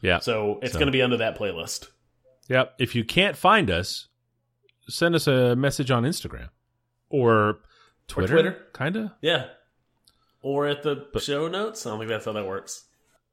[0.00, 0.18] yeah.
[0.18, 1.86] So it's So- going to be under that playlist.
[2.48, 2.74] Yep.
[2.80, 4.08] If you can't find us,
[4.88, 6.48] send us a message on Instagram
[7.08, 7.60] or
[8.08, 8.32] Twitter.
[8.34, 8.66] Twitter.
[8.72, 9.10] kind of.
[9.20, 9.46] Yeah.
[10.42, 11.86] Or at the show notes.
[11.86, 12.84] I don't think that's how that works.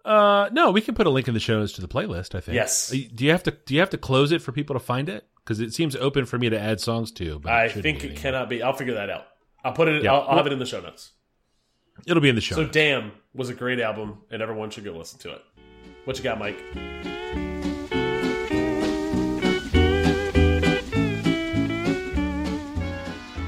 [0.05, 2.35] Uh, no, we can put a link in the show notes to the playlist.
[2.35, 2.55] I think.
[2.55, 2.91] Yes.
[2.93, 3.51] Uh, Do you have to?
[3.51, 5.27] Do you have to close it for people to find it?
[5.43, 7.39] Because it seems open for me to add songs to.
[7.39, 8.61] But I think it cannot be.
[8.61, 9.25] I'll figure that out.
[9.63, 10.03] I'll put it.
[10.03, 10.13] Yeah.
[10.13, 11.11] I'll, I'll have it in the show notes.
[12.07, 12.55] It'll be in the show.
[12.55, 12.73] So, notes.
[12.73, 15.41] "Damn" was a great album, and everyone should go listen to it.
[16.05, 17.48] What you got, Mike?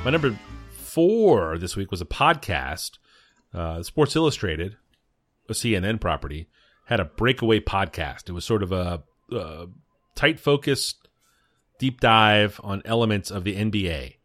[0.04, 0.36] My number
[0.72, 2.98] four this week was a podcast.
[3.54, 4.78] Uh, Sports Illustrated,
[5.48, 6.48] a CNN property,
[6.86, 8.28] had a breakaway podcast.
[8.28, 9.68] It was sort of a, uh
[10.16, 11.08] tight focused
[11.80, 14.16] deep dive on elements of the NBA.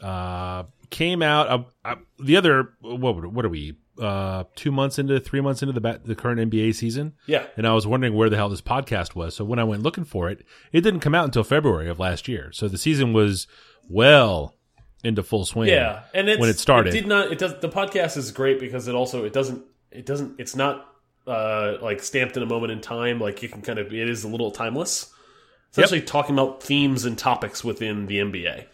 [0.00, 5.18] Uh, came out uh, uh, the other what what are we uh, two months into,
[5.20, 7.46] three months into the the current NBA season, Yeah.
[7.56, 9.34] and I was wondering where the hell this podcast was.
[9.34, 12.28] So when I went looking for it, it didn't come out until February of last
[12.28, 12.50] year.
[12.52, 13.46] So the season was
[13.88, 14.54] well
[15.02, 15.68] into full swing.
[15.68, 16.94] Yeah, and it's, when it started.
[16.94, 17.32] it did not.
[17.32, 17.58] It does.
[17.60, 19.64] The podcast is great because it also it doesn't.
[19.90, 20.38] It doesn't.
[20.38, 20.86] It's not
[21.26, 23.20] uh like stamped in a moment in time.
[23.20, 23.92] Like you can kind of.
[23.92, 25.12] It is a little timeless.
[25.72, 28.66] Essentially talking about themes and topics within the NBA.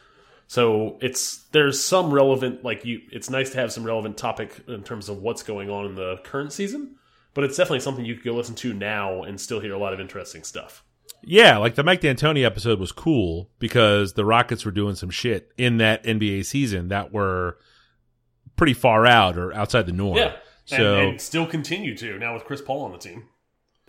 [0.48, 3.00] So it's there's some relevant like you.
[3.12, 6.18] It's nice to have some relevant topic in terms of what's going on in the
[6.24, 6.96] current season.
[7.34, 9.92] But it's definitely something you could go listen to now and still hear a lot
[9.92, 10.82] of interesting stuff.
[11.22, 15.52] Yeah, like the Mike D'Antoni episode was cool because the Rockets were doing some shit
[15.58, 17.58] in that NBA season that were
[18.56, 20.16] pretty far out or outside the norm.
[20.18, 20.36] Yeah.
[20.66, 23.24] So and, and still continue to now with Chris Paul on the team.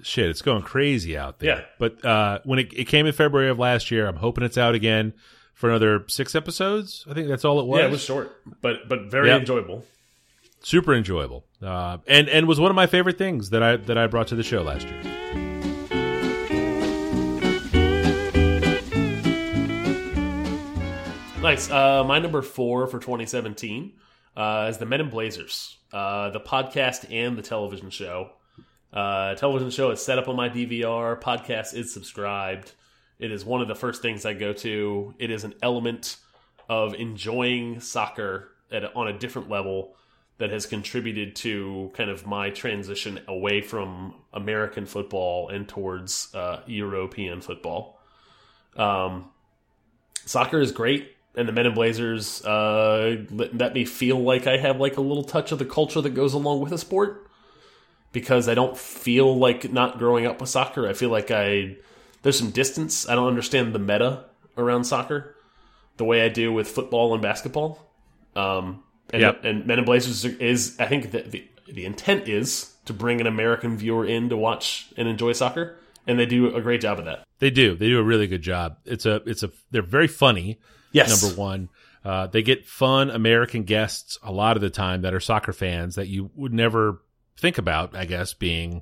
[0.02, 1.58] shit, it's going crazy out there.
[1.60, 1.66] Yeah.
[1.80, 4.76] But uh, when it, it came in February of last year, I'm hoping it's out
[4.76, 5.14] again
[5.54, 7.06] for another six episodes.
[7.10, 7.80] I think that's all it was.
[7.80, 9.40] Yeah, it was short, but but very Yep.
[9.42, 9.86] enjoyable.
[10.62, 14.06] super enjoyable, uh, and and was one of my favorite things that I that I
[14.08, 15.47] brought to the show last year.
[21.48, 21.72] Nice.
[21.72, 23.94] Uh, my number four for 2017
[24.36, 28.32] uh, is the Men in Blazers, uh, the podcast and the television show.
[28.92, 31.18] Uh, television show is set up on my DVR.
[31.22, 32.74] Podcast is subscribed.
[33.18, 35.16] It is one of the first things I go to.
[35.20, 36.18] It is an element
[36.68, 39.96] of enjoying soccer at on a different level
[40.40, 46.60] that has contributed to kind of my transition away from American football and towards uh,
[46.66, 48.02] European football.
[48.76, 49.30] Um,
[50.26, 54.80] soccer is great and the men in blazers uh, let, me feel like i have
[54.80, 57.28] like a little touch of the culture that goes along with a sport
[58.12, 61.76] because i don't feel like not growing up with soccer i feel like i
[62.24, 64.26] there's some distance i don't understand the meta
[64.58, 65.36] around soccer
[65.98, 67.84] the way i do with football and basketball
[68.36, 69.46] um, and, Yep.
[69.46, 73.28] and men in blazers is i think that the, the intent is to bring an
[73.28, 77.06] american viewer in to watch and enjoy soccer and they do a great job of
[77.06, 77.76] that They do.
[77.76, 78.78] They do a really good job.
[78.86, 80.58] It's a it's a they're very funny.
[80.98, 81.70] Yes number one.
[82.04, 85.96] Uh, they get fun American guests a lot of the time that are soccer fans
[85.96, 87.02] that you would never
[87.38, 88.82] think about, I guess, being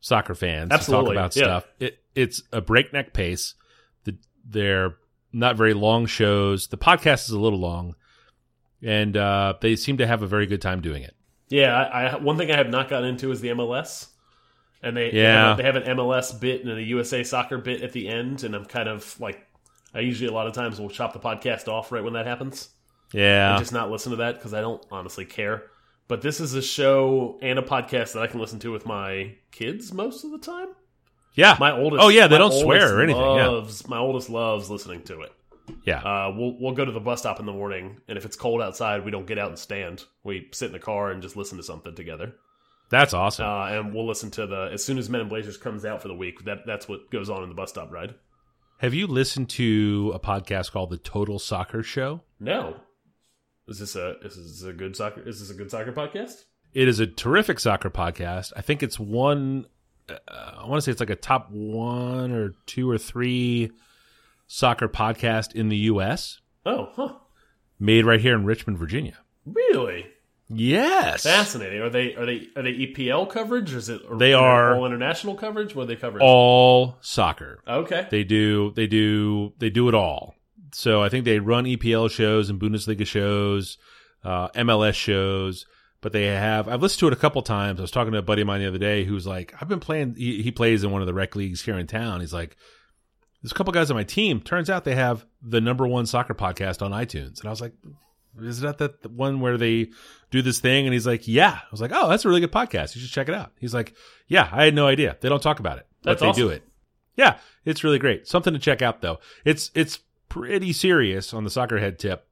[0.00, 1.42] soccer fans Absolutely, talk about yeah.
[1.44, 1.66] stuff.
[1.78, 3.54] It, it's a breakneck pace.
[4.04, 4.16] The,
[4.48, 4.96] they're
[5.32, 6.68] not very long shows.
[6.68, 7.94] The podcast is a little long,
[8.82, 11.14] and uh, they seem to have a very good time doing it.
[11.48, 14.08] Yeah, I, I one thing I have not gotten into is the MLS,
[14.82, 15.12] and they Yeah.
[15.12, 18.44] they have, they have an MLS bit and a USA Soccer bit at the end,
[18.44, 19.46] and I'm kind of like
[19.94, 22.70] I usually a lot of times will chop the podcast off right when that happens,
[23.12, 25.64] Yeah, and just not listen to that because I don't honestly care.
[26.08, 29.34] But this is a show and a podcast that I can listen to with my
[29.50, 30.68] kids most of the time.
[31.34, 33.46] yeah, My oldest, Oh, yeah, they don't swear or anything, yeah.
[33.48, 35.32] Loves, My oldest loves listening to it.
[35.84, 36.00] yeah.
[36.00, 38.60] Uh, we'll we'll go to the bus stop in the morning, and if it's cold
[38.60, 40.04] outside, we don't get out and stand.
[40.24, 42.34] We sit in the car and just listen to something together.
[42.90, 43.46] That's awesome.
[43.46, 46.08] uh, and we'll listen to the as soon as Men in Blazers comes out for
[46.08, 46.44] the week.
[46.44, 48.14] That that's what goes on in the bus stop ride.
[48.82, 52.20] Have you listened to a podcast called the Total Soccer Show?
[52.40, 52.80] No,
[53.68, 55.26] is this a is this a good soccer?
[55.26, 56.44] Is this a good soccer podcast?
[56.74, 58.52] It is a terrific soccer podcast.
[58.56, 59.66] I think it's one.
[60.08, 63.70] Uh, I want to say it's like a top one or two or three
[64.48, 66.40] soccer podcast in the U.S.
[66.66, 67.14] Oh, huh.
[67.78, 69.18] Made right here in Richmond, Virginia.
[69.46, 70.06] Really
[70.54, 71.80] Yes, fascinating.
[71.80, 73.72] Are they are they are they EPL coverage?
[73.74, 75.74] Or is it They are- all international coverage?
[75.74, 76.18] What are they cover?
[76.20, 77.62] all soccer.
[77.66, 78.72] okay, They do.
[78.74, 79.52] They do.
[79.58, 80.34] They do it all.
[80.72, 83.76] So I think they run EPL shows and Bundesliga shows,
[84.24, 85.66] uh, MLS shows.
[86.00, 86.66] But they have.
[86.68, 87.78] I've listened to it a couple times.
[87.78, 89.78] I was talking to a buddy of mine the other day who's like, I've been
[89.80, 90.16] playing.
[90.16, 92.20] He, he plays in one of the rec leagues here in town.
[92.20, 92.56] He's like,
[93.40, 94.40] there's a couple guys on my team.
[94.40, 97.38] Turns out they have the number one soccer podcast on iTunes.
[97.38, 97.74] And I was like,
[98.40, 99.90] is that that one where they
[100.32, 100.86] do this thing?
[100.86, 101.60] And he's like, yeah.
[101.62, 102.96] I was like, oh, that's a really good podcast.
[102.96, 103.52] You should check it out.
[103.60, 103.94] He's like,
[104.26, 105.16] yeah, I had no idea.
[105.20, 106.42] They don't talk about it, but they awesome.
[106.42, 106.64] do it.
[107.14, 108.26] Yeah, it's really great.
[108.26, 109.20] Something to check out though.
[109.44, 112.26] It's it's pretty serious on the soccer head tip.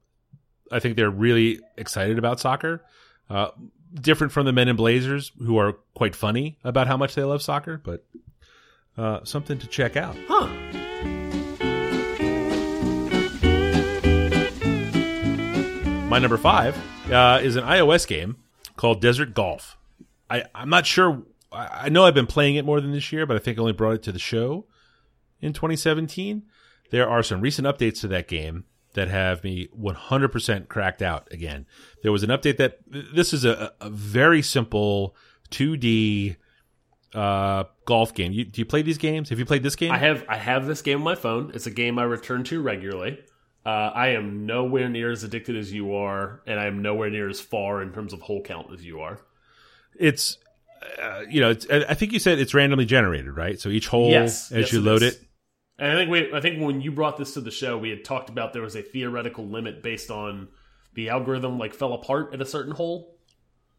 [0.71, 2.83] I think they're really excited about soccer.
[3.29, 3.51] Uh,
[3.93, 7.41] different from the Men in Blazers, who are quite funny about how much they love
[7.41, 8.05] soccer, but
[8.97, 10.15] uh, something to check out.
[10.27, 10.60] huh?
[16.11, 16.77] My number five
[17.09, 18.35] uh, is an iOS game
[18.75, 19.77] called Desert Golf.
[20.29, 21.23] I, I'm not sure.
[21.53, 23.61] I I know I've been playing it more than this year, but I think I
[23.61, 24.65] only brought it to the show
[25.39, 26.43] in 2017.
[26.89, 31.65] There are some recent updates to that game that have me 100% cracked out again.
[32.03, 35.15] There was an update that this is a, a very simple
[35.51, 36.35] 2D
[37.13, 38.33] uh, golf game.
[38.33, 39.29] You, do you play these games?
[39.29, 39.93] Have you played this game?
[39.93, 41.53] I have I have this game on my phone.
[41.53, 43.17] It's a game I return to regularly.
[43.65, 47.29] Uh, I am nowhere near as addicted as you are, and I am nowhere near
[47.29, 49.19] as far in terms of hole count as you are.
[49.97, 50.37] it's
[50.99, 53.59] uh, you know, it's, I I think you said it's randomly generated, right?
[53.59, 55.13] So each hole Yes, as yes, you it load is.
[55.15, 55.21] it.
[55.77, 58.03] And I think we, I think when you brought this to the show, we had
[58.03, 60.47] talked about there was a theoretical limit based on
[60.95, 63.15] the algorithm like fell apart at a certain hole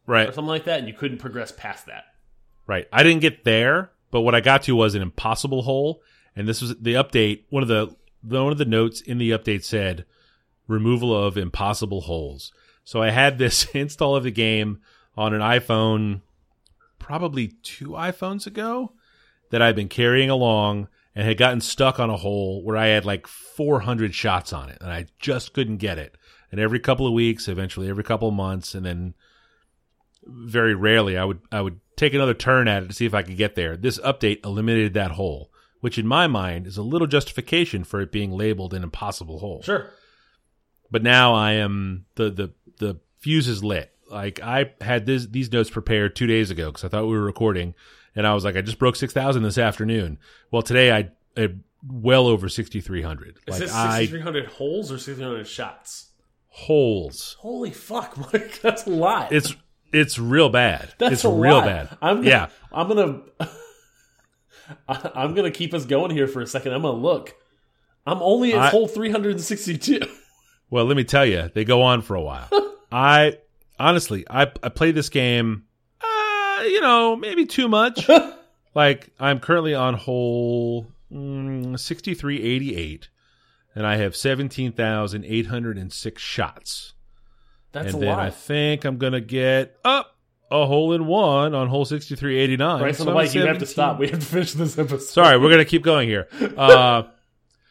[0.07, 0.29] Right.
[0.29, 2.05] or something like that, and you couldn't progress past that.
[2.66, 2.87] Right.
[2.92, 6.03] I didn't get there, but what I got to was an impossible hole,
[6.37, 7.42] and this was the update.
[7.51, 10.05] One of the one of the notes in the update said
[10.69, 12.53] removal of impossible holes.
[12.85, 14.81] So I had this install of the game
[15.17, 16.23] on an iPhone
[16.99, 18.93] probably two iPhones ago
[19.51, 23.05] that I've been carrying along and had gotten stuck on a hole where I had
[23.05, 26.17] like 400 shots on it and I just couldn't get it.
[26.51, 29.15] And every couple of weeks, eventually every couple of months, and then
[30.25, 33.23] very rarely I would I would take another turn at it to see if I
[33.23, 33.77] could get there.
[33.77, 35.51] This update eliminated that hole,
[35.83, 39.61] which in my mind is a little justification for it being labeled an impossible hole.
[39.62, 39.90] Sure.
[40.90, 43.92] But now I am the the the fuse is lit.
[44.11, 47.23] Like I had this these notes prepared two days ago because I thought we were
[47.25, 47.75] recording,
[48.16, 50.18] and I was like, I just broke six thousand this afternoon.
[50.51, 51.49] Well, today I, I
[51.87, 53.38] well over sixty three hundred.
[53.47, 56.09] Is Like this 6,300 holes or 6,300 shots?
[56.55, 57.37] holes.
[57.40, 58.61] Holy fuck, Mike!
[58.61, 59.33] That's a lot.
[59.33, 59.57] It's
[59.92, 60.92] it's real bad.
[60.99, 61.64] That's it's a real lot.
[61.64, 61.99] bad.
[62.03, 62.49] I'm gonna, yeah.
[62.71, 63.23] I'm gonna.
[64.89, 66.73] I- I'm gonna keep us going here for a second.
[66.73, 67.35] I'm gonna look.
[68.07, 70.01] I'm only at I- hole 362.
[70.71, 72.49] Well, let me tell you, they go on for a while.
[72.93, 73.39] I
[73.79, 75.65] honestly, I I play this game,
[76.01, 78.09] uh, you know, maybe too much.
[78.75, 83.09] like I'm currently on hole mm, 6388
[83.75, 86.93] and I have 17,806 shots.
[87.73, 88.19] That's and a then lot.
[88.19, 90.12] I think I'm going to get up
[90.53, 92.81] a hole in one on hole 6389.
[92.81, 93.99] Bryce on So the mic, you have to stop.
[93.99, 95.01] We have to finish this episode.
[95.03, 96.29] Sorry, we're gonna keep going here.
[96.57, 97.05] Uh,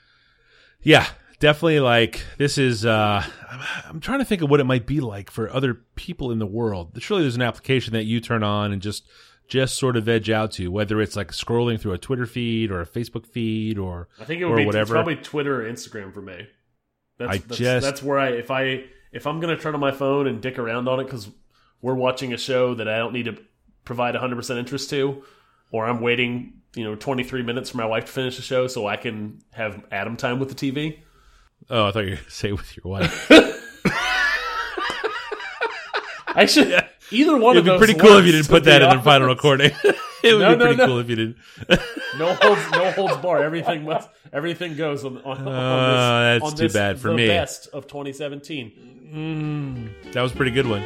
[0.82, 1.08] yeah,
[1.40, 1.80] definitely.
[1.80, 2.86] Like this is.
[2.86, 3.24] Uh,
[3.88, 6.46] I'm trying to think of what it might be like for other people in the
[6.46, 6.92] world.
[7.00, 9.06] Surely there's an application that you turn on and just
[9.48, 12.82] just sort of edge out to, whether it's like scrolling through a Twitter feed or
[12.82, 14.94] a Facebook feed or I think it would be whatever.
[14.94, 16.48] Probably Twitter or Instagram for me.
[17.18, 19.92] That's, I that's, just- that's where I if I if I'm gonna turn on my
[19.92, 21.30] phone and dick around on it because
[21.82, 23.38] we're watching a show that I don't need to
[23.86, 25.24] provide 100 percent interest to,
[25.72, 28.88] or I'm waiting you know 23 minutes for my wife to finish the show so
[28.88, 31.00] I can have Adam time with the TV.
[31.70, 33.32] oh, I thought you were gonna say with your wife.
[36.34, 37.82] I should either one of those.
[37.82, 39.72] It'd be pretty cool if you didn't put to that in the final recording.
[40.24, 40.86] it would No, be no, pretty no.
[40.86, 41.38] cool if you didn't.
[42.18, 43.44] No holds, no holds bar.
[43.44, 45.18] Everything must, everything goes on.
[45.18, 47.28] on, on this, Uh, that's on too this, bad for the me.
[47.28, 49.94] Best of 2017.
[50.14, 50.84] That was a pretty good one.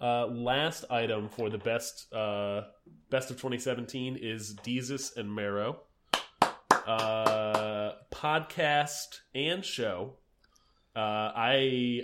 [0.00, 2.62] Uh, last item for the best uh,
[3.10, 5.80] best of 2017 is Desus and Mero.
[6.86, 10.14] Uh, podcast and show.
[10.94, 12.02] Uh, I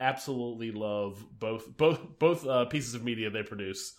[0.00, 3.94] absolutely love both both both uh, pieces of media they produce.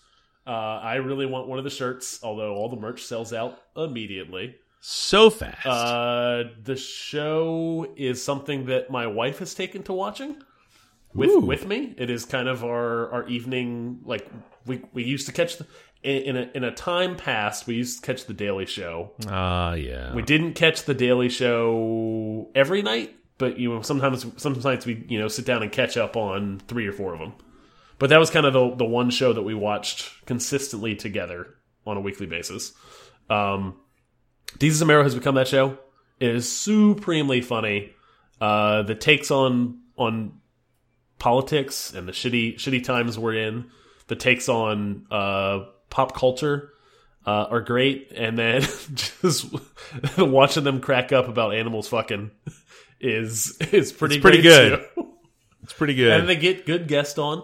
[0.45, 4.55] Uh, I really want one of the shirts, although all the merch sells out immediately.
[4.79, 5.65] So fast.
[5.65, 10.37] Uh, the show is something that my wife has taken to watching
[11.17, 11.39] with Ooh.
[11.39, 11.93] with me.
[11.97, 14.01] It is kind of our our evening.
[14.05, 14.27] Like
[14.65, 15.65] we we used to catch the
[16.03, 17.67] in, in a in a time past.
[17.67, 19.11] We used to catch the Daily Show.
[19.27, 20.13] Ah, yeah.
[20.13, 25.05] We didn't catch the Daily Show every night, but you know sometimes some nights we
[25.09, 27.33] you know sit down and catch up on three or four of them.
[27.99, 31.97] But that was kind of the the one show that we watched consistently together on
[31.97, 32.73] a weekly basis.
[33.29, 33.77] Um,
[34.59, 35.77] Desus and Mero has become that show.
[36.19, 37.93] It is supremely funny.
[38.39, 40.39] Uh, the takes on on
[41.19, 43.69] politics and the shitty shitty times we're in,
[44.07, 46.71] the takes on uh, pop culture
[47.25, 48.61] uh, are great, and then
[48.93, 49.47] just
[50.17, 52.31] watching them crack up about animals fucking
[52.99, 54.85] is is pretty It's pretty good.
[54.95, 55.07] too.
[55.63, 56.19] it's pretty good.
[56.19, 57.43] and they get good guests on.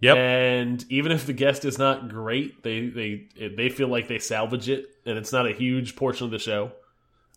[0.00, 0.16] yep.
[0.16, 4.68] And even if the guest is not great, they they they feel like they salvage
[4.68, 6.72] it, and it's not a huge portion of the show.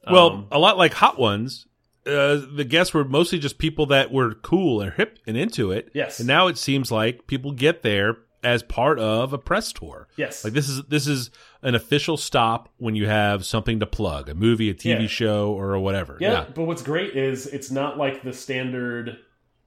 [0.10, 1.68] Well, Um, a lot like Hot Ones,
[2.08, 5.90] uh, the guests were mostly just people that were cool and hip and into it.
[5.94, 6.20] Yes.
[6.20, 10.08] And now it seems like people get there as part of a press tour.
[10.18, 11.30] yes, Like this is this is
[11.62, 15.08] an official stop when you have something to plug, a movie, a TV Yeah.
[15.08, 16.18] show, or whatever.
[16.20, 19.20] yeah, But what's great is it's not like the standard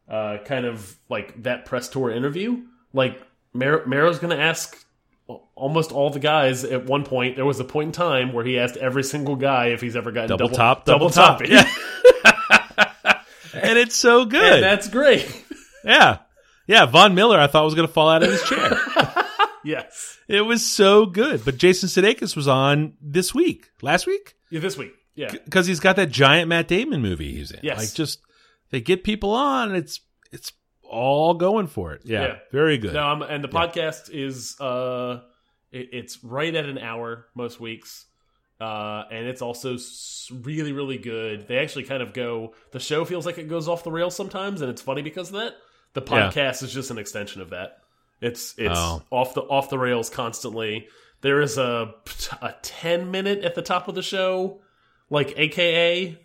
[0.09, 2.63] uh, kind of like that press tour interview.
[2.93, 3.23] Like
[3.53, 4.84] Mar- Mero's going to ask
[5.55, 7.37] almost all the guys at one point.
[7.37, 10.13] There was a point in time where he asked every single guy if he's ever
[10.13, 11.39] gotten Double, double, top, double, top.
[11.41, 11.49] top.
[11.49, 11.69] Yeah.
[13.55, 14.55] and it's so good.
[14.55, 15.45] and that's great.
[15.85, 16.19] yeah.
[16.67, 16.87] Yeah.
[16.87, 18.79] Von Miller, I thought was going to fall out of his chair.
[19.65, 21.45] yes, it was so good.
[21.45, 24.35] But Jason Sudeikis was on this week, last week.
[24.51, 24.93] yeah, this week.
[25.15, 25.31] Yeah.
[25.31, 27.61] because he's got that giant Matt Damon movie he's in.
[27.63, 27.79] Yes.
[27.79, 28.21] Like just
[28.71, 29.75] they get people on.
[29.75, 30.01] It's
[30.33, 30.53] it's
[30.95, 32.03] all going for it.
[32.05, 32.37] Yeah, Yeah.
[32.53, 32.95] very good.
[32.95, 33.67] No, I'm, and the Yeah.
[33.67, 35.21] podcast is uh,
[35.73, 38.07] it, it's right at an hour most weeks,
[38.61, 39.77] uh, and it's also
[40.33, 41.47] really really good.
[41.49, 42.55] They actually kind of go.
[42.71, 45.35] The show feels like it goes off the rails sometimes, and it's funny because of
[45.35, 45.55] that.
[45.95, 46.31] The Yeah.
[46.31, 47.79] podcast is just an extension of that.
[48.21, 49.03] It's it's Oh.
[49.11, 50.89] off the off the rails constantly.
[51.21, 51.95] There is a
[52.43, 54.61] a ten minute at the top of the show,
[55.11, 56.19] like AKA,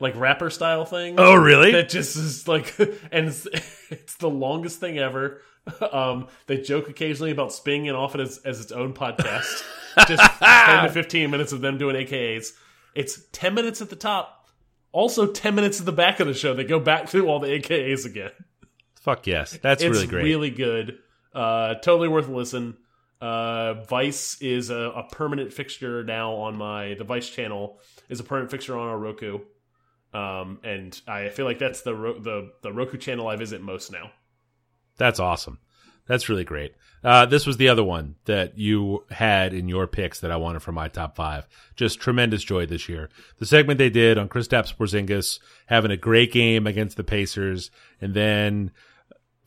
[0.00, 1.72] like rapper style thing oh, really?
[1.72, 2.76] that just is like
[3.12, 3.46] and it's,
[3.90, 5.42] it's the longest thing ever.
[5.92, 9.62] Um they joke occasionally about spinning it off it as, as its own podcast.
[10.08, 12.52] Just 10 to 15 minutes of them doing akas
[12.94, 14.48] it's 10 minutes at the top
[14.90, 16.54] also 10 minutes at the back of the show.
[16.54, 18.30] They go back through all the akas again.
[19.02, 20.24] Fuck yes, that's it's really great.
[20.24, 20.98] really good.
[21.34, 22.78] Uh totally worth a listen.
[23.20, 27.78] Uh vice is a, a permanent fixture now on my the vice channel
[28.08, 29.40] is a permanent fixture on our roku
[30.12, 33.92] um and i feel like that's the Ro the the roku channel i visit most
[33.92, 34.10] now
[34.96, 35.58] That's awesome.
[36.06, 36.74] That's really great.
[37.04, 40.60] Uh, this was the other one that you had in your picks that I wanted
[40.60, 41.46] for my top five.
[41.76, 43.08] Just tremendous joy this year.
[43.38, 48.12] The segment they did on Kristaps Porzingis having a great game against the Pacers, and
[48.12, 48.72] then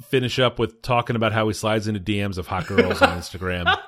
[0.10, 3.66] finish up with talking about how he slides into DMs of hot girls on Instagram.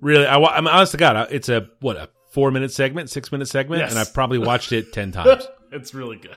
[0.00, 3.48] Really, I, I'm honest to God, it's a what a four minute segment, six minute
[3.48, 3.90] segment, Yes.
[3.90, 5.46] and I've probably watched it ten times.
[5.72, 6.36] it's really good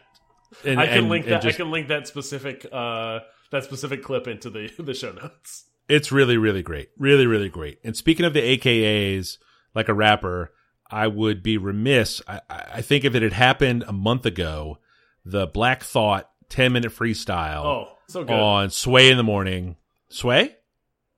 [0.65, 3.19] And, i can and- link that just- i can link that specific uh
[3.51, 6.89] that specific clip into the the show notes It's really, really great.
[6.97, 7.79] Really, really great.
[7.84, 9.38] And speaking of the AKAs,
[9.75, 10.53] like a rapper,
[10.89, 12.21] I would be remiss.
[12.27, 14.77] I, I think if it had happened a month ago,
[15.25, 19.75] the Black Thought 10 minute freestyle oh so good on Sway in the Morning.
[20.09, 20.55] Sway?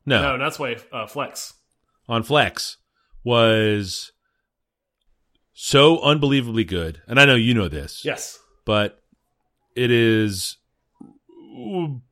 [0.06, 0.78] No, no not Sway.
[0.92, 1.54] uh flex
[2.10, 2.78] on Flex
[3.24, 4.12] was
[5.58, 7.02] so unbelievably good.
[7.08, 8.04] And I know you know this.
[8.06, 9.02] yes but
[9.76, 10.58] it is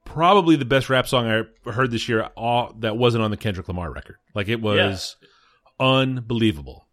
[0.06, 3.68] probably the best rap song I heard this year all, that wasn't on the Kendrick
[3.68, 4.18] Lamar record.
[4.36, 5.16] Like it was
[5.80, 6.88] unbelievable.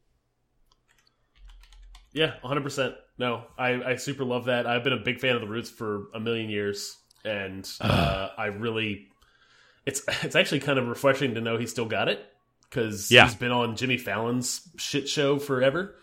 [2.13, 2.95] Yeah, 100%.
[3.19, 4.67] No, I, I super love that.
[4.67, 8.47] I've been a big fan of the Roots for a million years, and uh, I
[8.47, 9.09] really,
[9.87, 12.25] it's it's actually kind of refreshing to know he still got it
[12.69, 13.25] because Yeah.
[13.27, 15.95] he's been on Jimmy Fallon's shit show forever.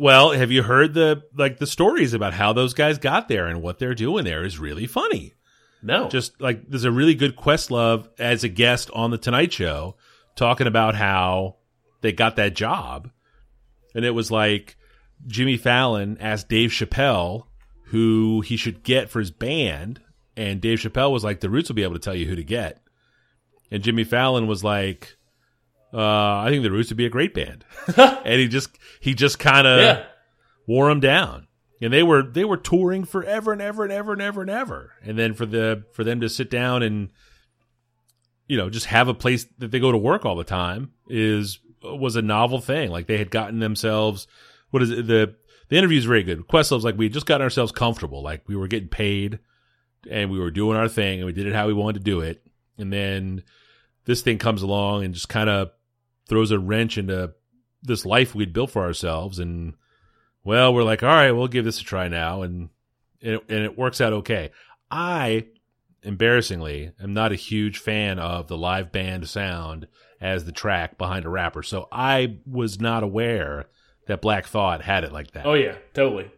[0.00, 3.60] Well, have you heard the like the stories about how those guys got there and
[3.60, 5.34] what they're doing there is really funny.
[5.82, 9.96] No, Just like there's a really good Questlove as a guest on the Tonight Show
[10.36, 11.56] talking about how
[12.00, 13.10] they got that job.
[13.94, 14.78] And it was like
[15.26, 17.44] Jimmy Fallon asked Dave Chappelle
[17.88, 20.00] who he should get for his band.
[20.34, 22.44] And Dave Chappelle was like, the Roots will be able to tell you who to
[22.44, 22.82] get.
[23.70, 25.18] And Jimmy Fallon was like,
[25.92, 27.64] uh, I think the Roots would be a great band.
[27.96, 28.70] and he just,
[29.00, 30.04] he just kind of yeah,
[30.66, 31.46] wore them down.
[31.82, 34.92] And they were they were touring forever and ever and ever and ever and ever.
[35.02, 37.08] And then for the for them to sit down and
[38.48, 41.58] you know just have a place that they go to work all the time is
[41.82, 42.90] was a novel thing.
[42.90, 44.26] Like they had gotten themselves
[44.70, 45.34] what is it the
[45.70, 46.46] the interview is very good.
[46.48, 48.22] Questlove's like we had just got ourselves comfortable.
[48.22, 49.38] Like we were getting paid
[50.10, 52.20] and we were doing our thing and we did it how we wanted to do
[52.20, 52.44] it.
[52.76, 53.42] And then
[54.04, 55.70] this thing comes along and just kind of
[56.30, 57.34] throws a wrench into
[57.82, 59.74] this life we'd built for ourselves and
[60.44, 62.70] well, we're like, all right, we'll give this a try now, and
[63.22, 64.50] and it, and it works out okay.
[64.90, 65.48] I,
[66.02, 69.86] embarrassingly, am not a huge fan of the live band sound
[70.20, 73.66] as the track behind a rapper, so I was not aware
[74.06, 75.46] that Black Thought had it like that.
[75.46, 76.30] oh yeah, totally.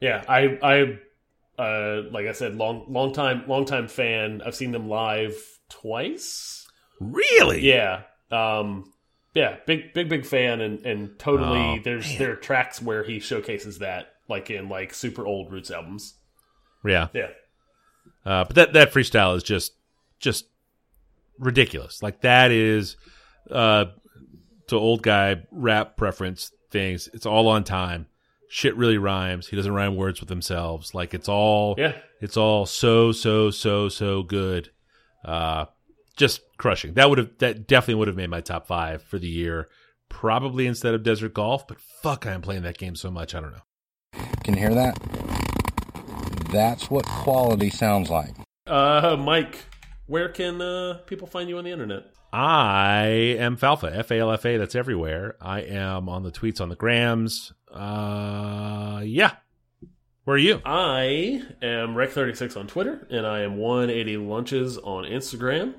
[0.00, 4.42] Yeah, I I uh, like I said, long long time long time fan.
[4.46, 5.34] I've seen them live
[5.68, 6.66] twice.
[7.00, 7.62] really?
[7.62, 8.02] Yeah.
[8.32, 8.92] Um
[9.34, 12.18] yeah, big big big fan and and totally Oh, there's man.
[12.18, 16.14] there are tracks where he showcases that like in like super old Roots albums.
[16.84, 17.08] yeah.
[17.12, 17.28] Yeah.
[18.24, 19.72] Uh, but that that freestyle is just
[20.20, 20.46] just
[21.38, 22.02] ridiculous.
[22.02, 22.96] Like that is
[23.50, 23.86] uh
[24.68, 27.08] to old guy rap preference things.
[27.12, 28.06] It's all on time.
[28.48, 29.48] Shit really rhymes.
[29.48, 30.94] He doesn't rhyme words with themselves.
[30.94, 31.94] Like it's all Yeah.
[32.20, 34.70] it's all so so so so good.
[35.24, 35.66] Uh
[36.16, 36.94] just crushing.
[36.94, 39.68] That would have that definitely would have made my top 5 for the year.
[40.08, 43.34] Probably instead of Desert Golf, but fuck I'm playing that game so much.
[43.34, 44.20] I don't know.
[44.44, 44.98] Can you hear that?
[46.50, 48.34] That's what quality sounds like.
[48.66, 49.58] Uh Mike,
[50.06, 52.04] where can uh people find you on the internet?
[52.32, 54.56] I am Falfa, F A L F A.
[54.56, 55.36] That's everywhere.
[55.40, 57.52] I am on the tweets, on the grams.
[57.70, 59.32] Uh, yeah.
[60.24, 60.62] Where are you?
[60.64, 65.74] I am Rec36 on Twitter and I am 180 Lunches on Instagram.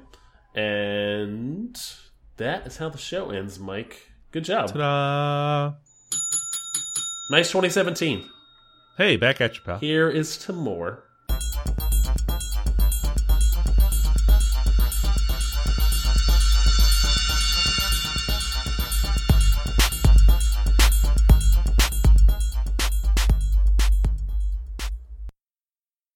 [0.56, 1.80] And
[2.38, 4.12] that is how the show ends, Mike.
[4.32, 4.70] Good job.
[4.70, 5.74] Ta-da!
[7.32, 8.30] Nice 2017.
[8.97, 9.80] Hey, back at you, pal.
[9.80, 11.03] Here is to more.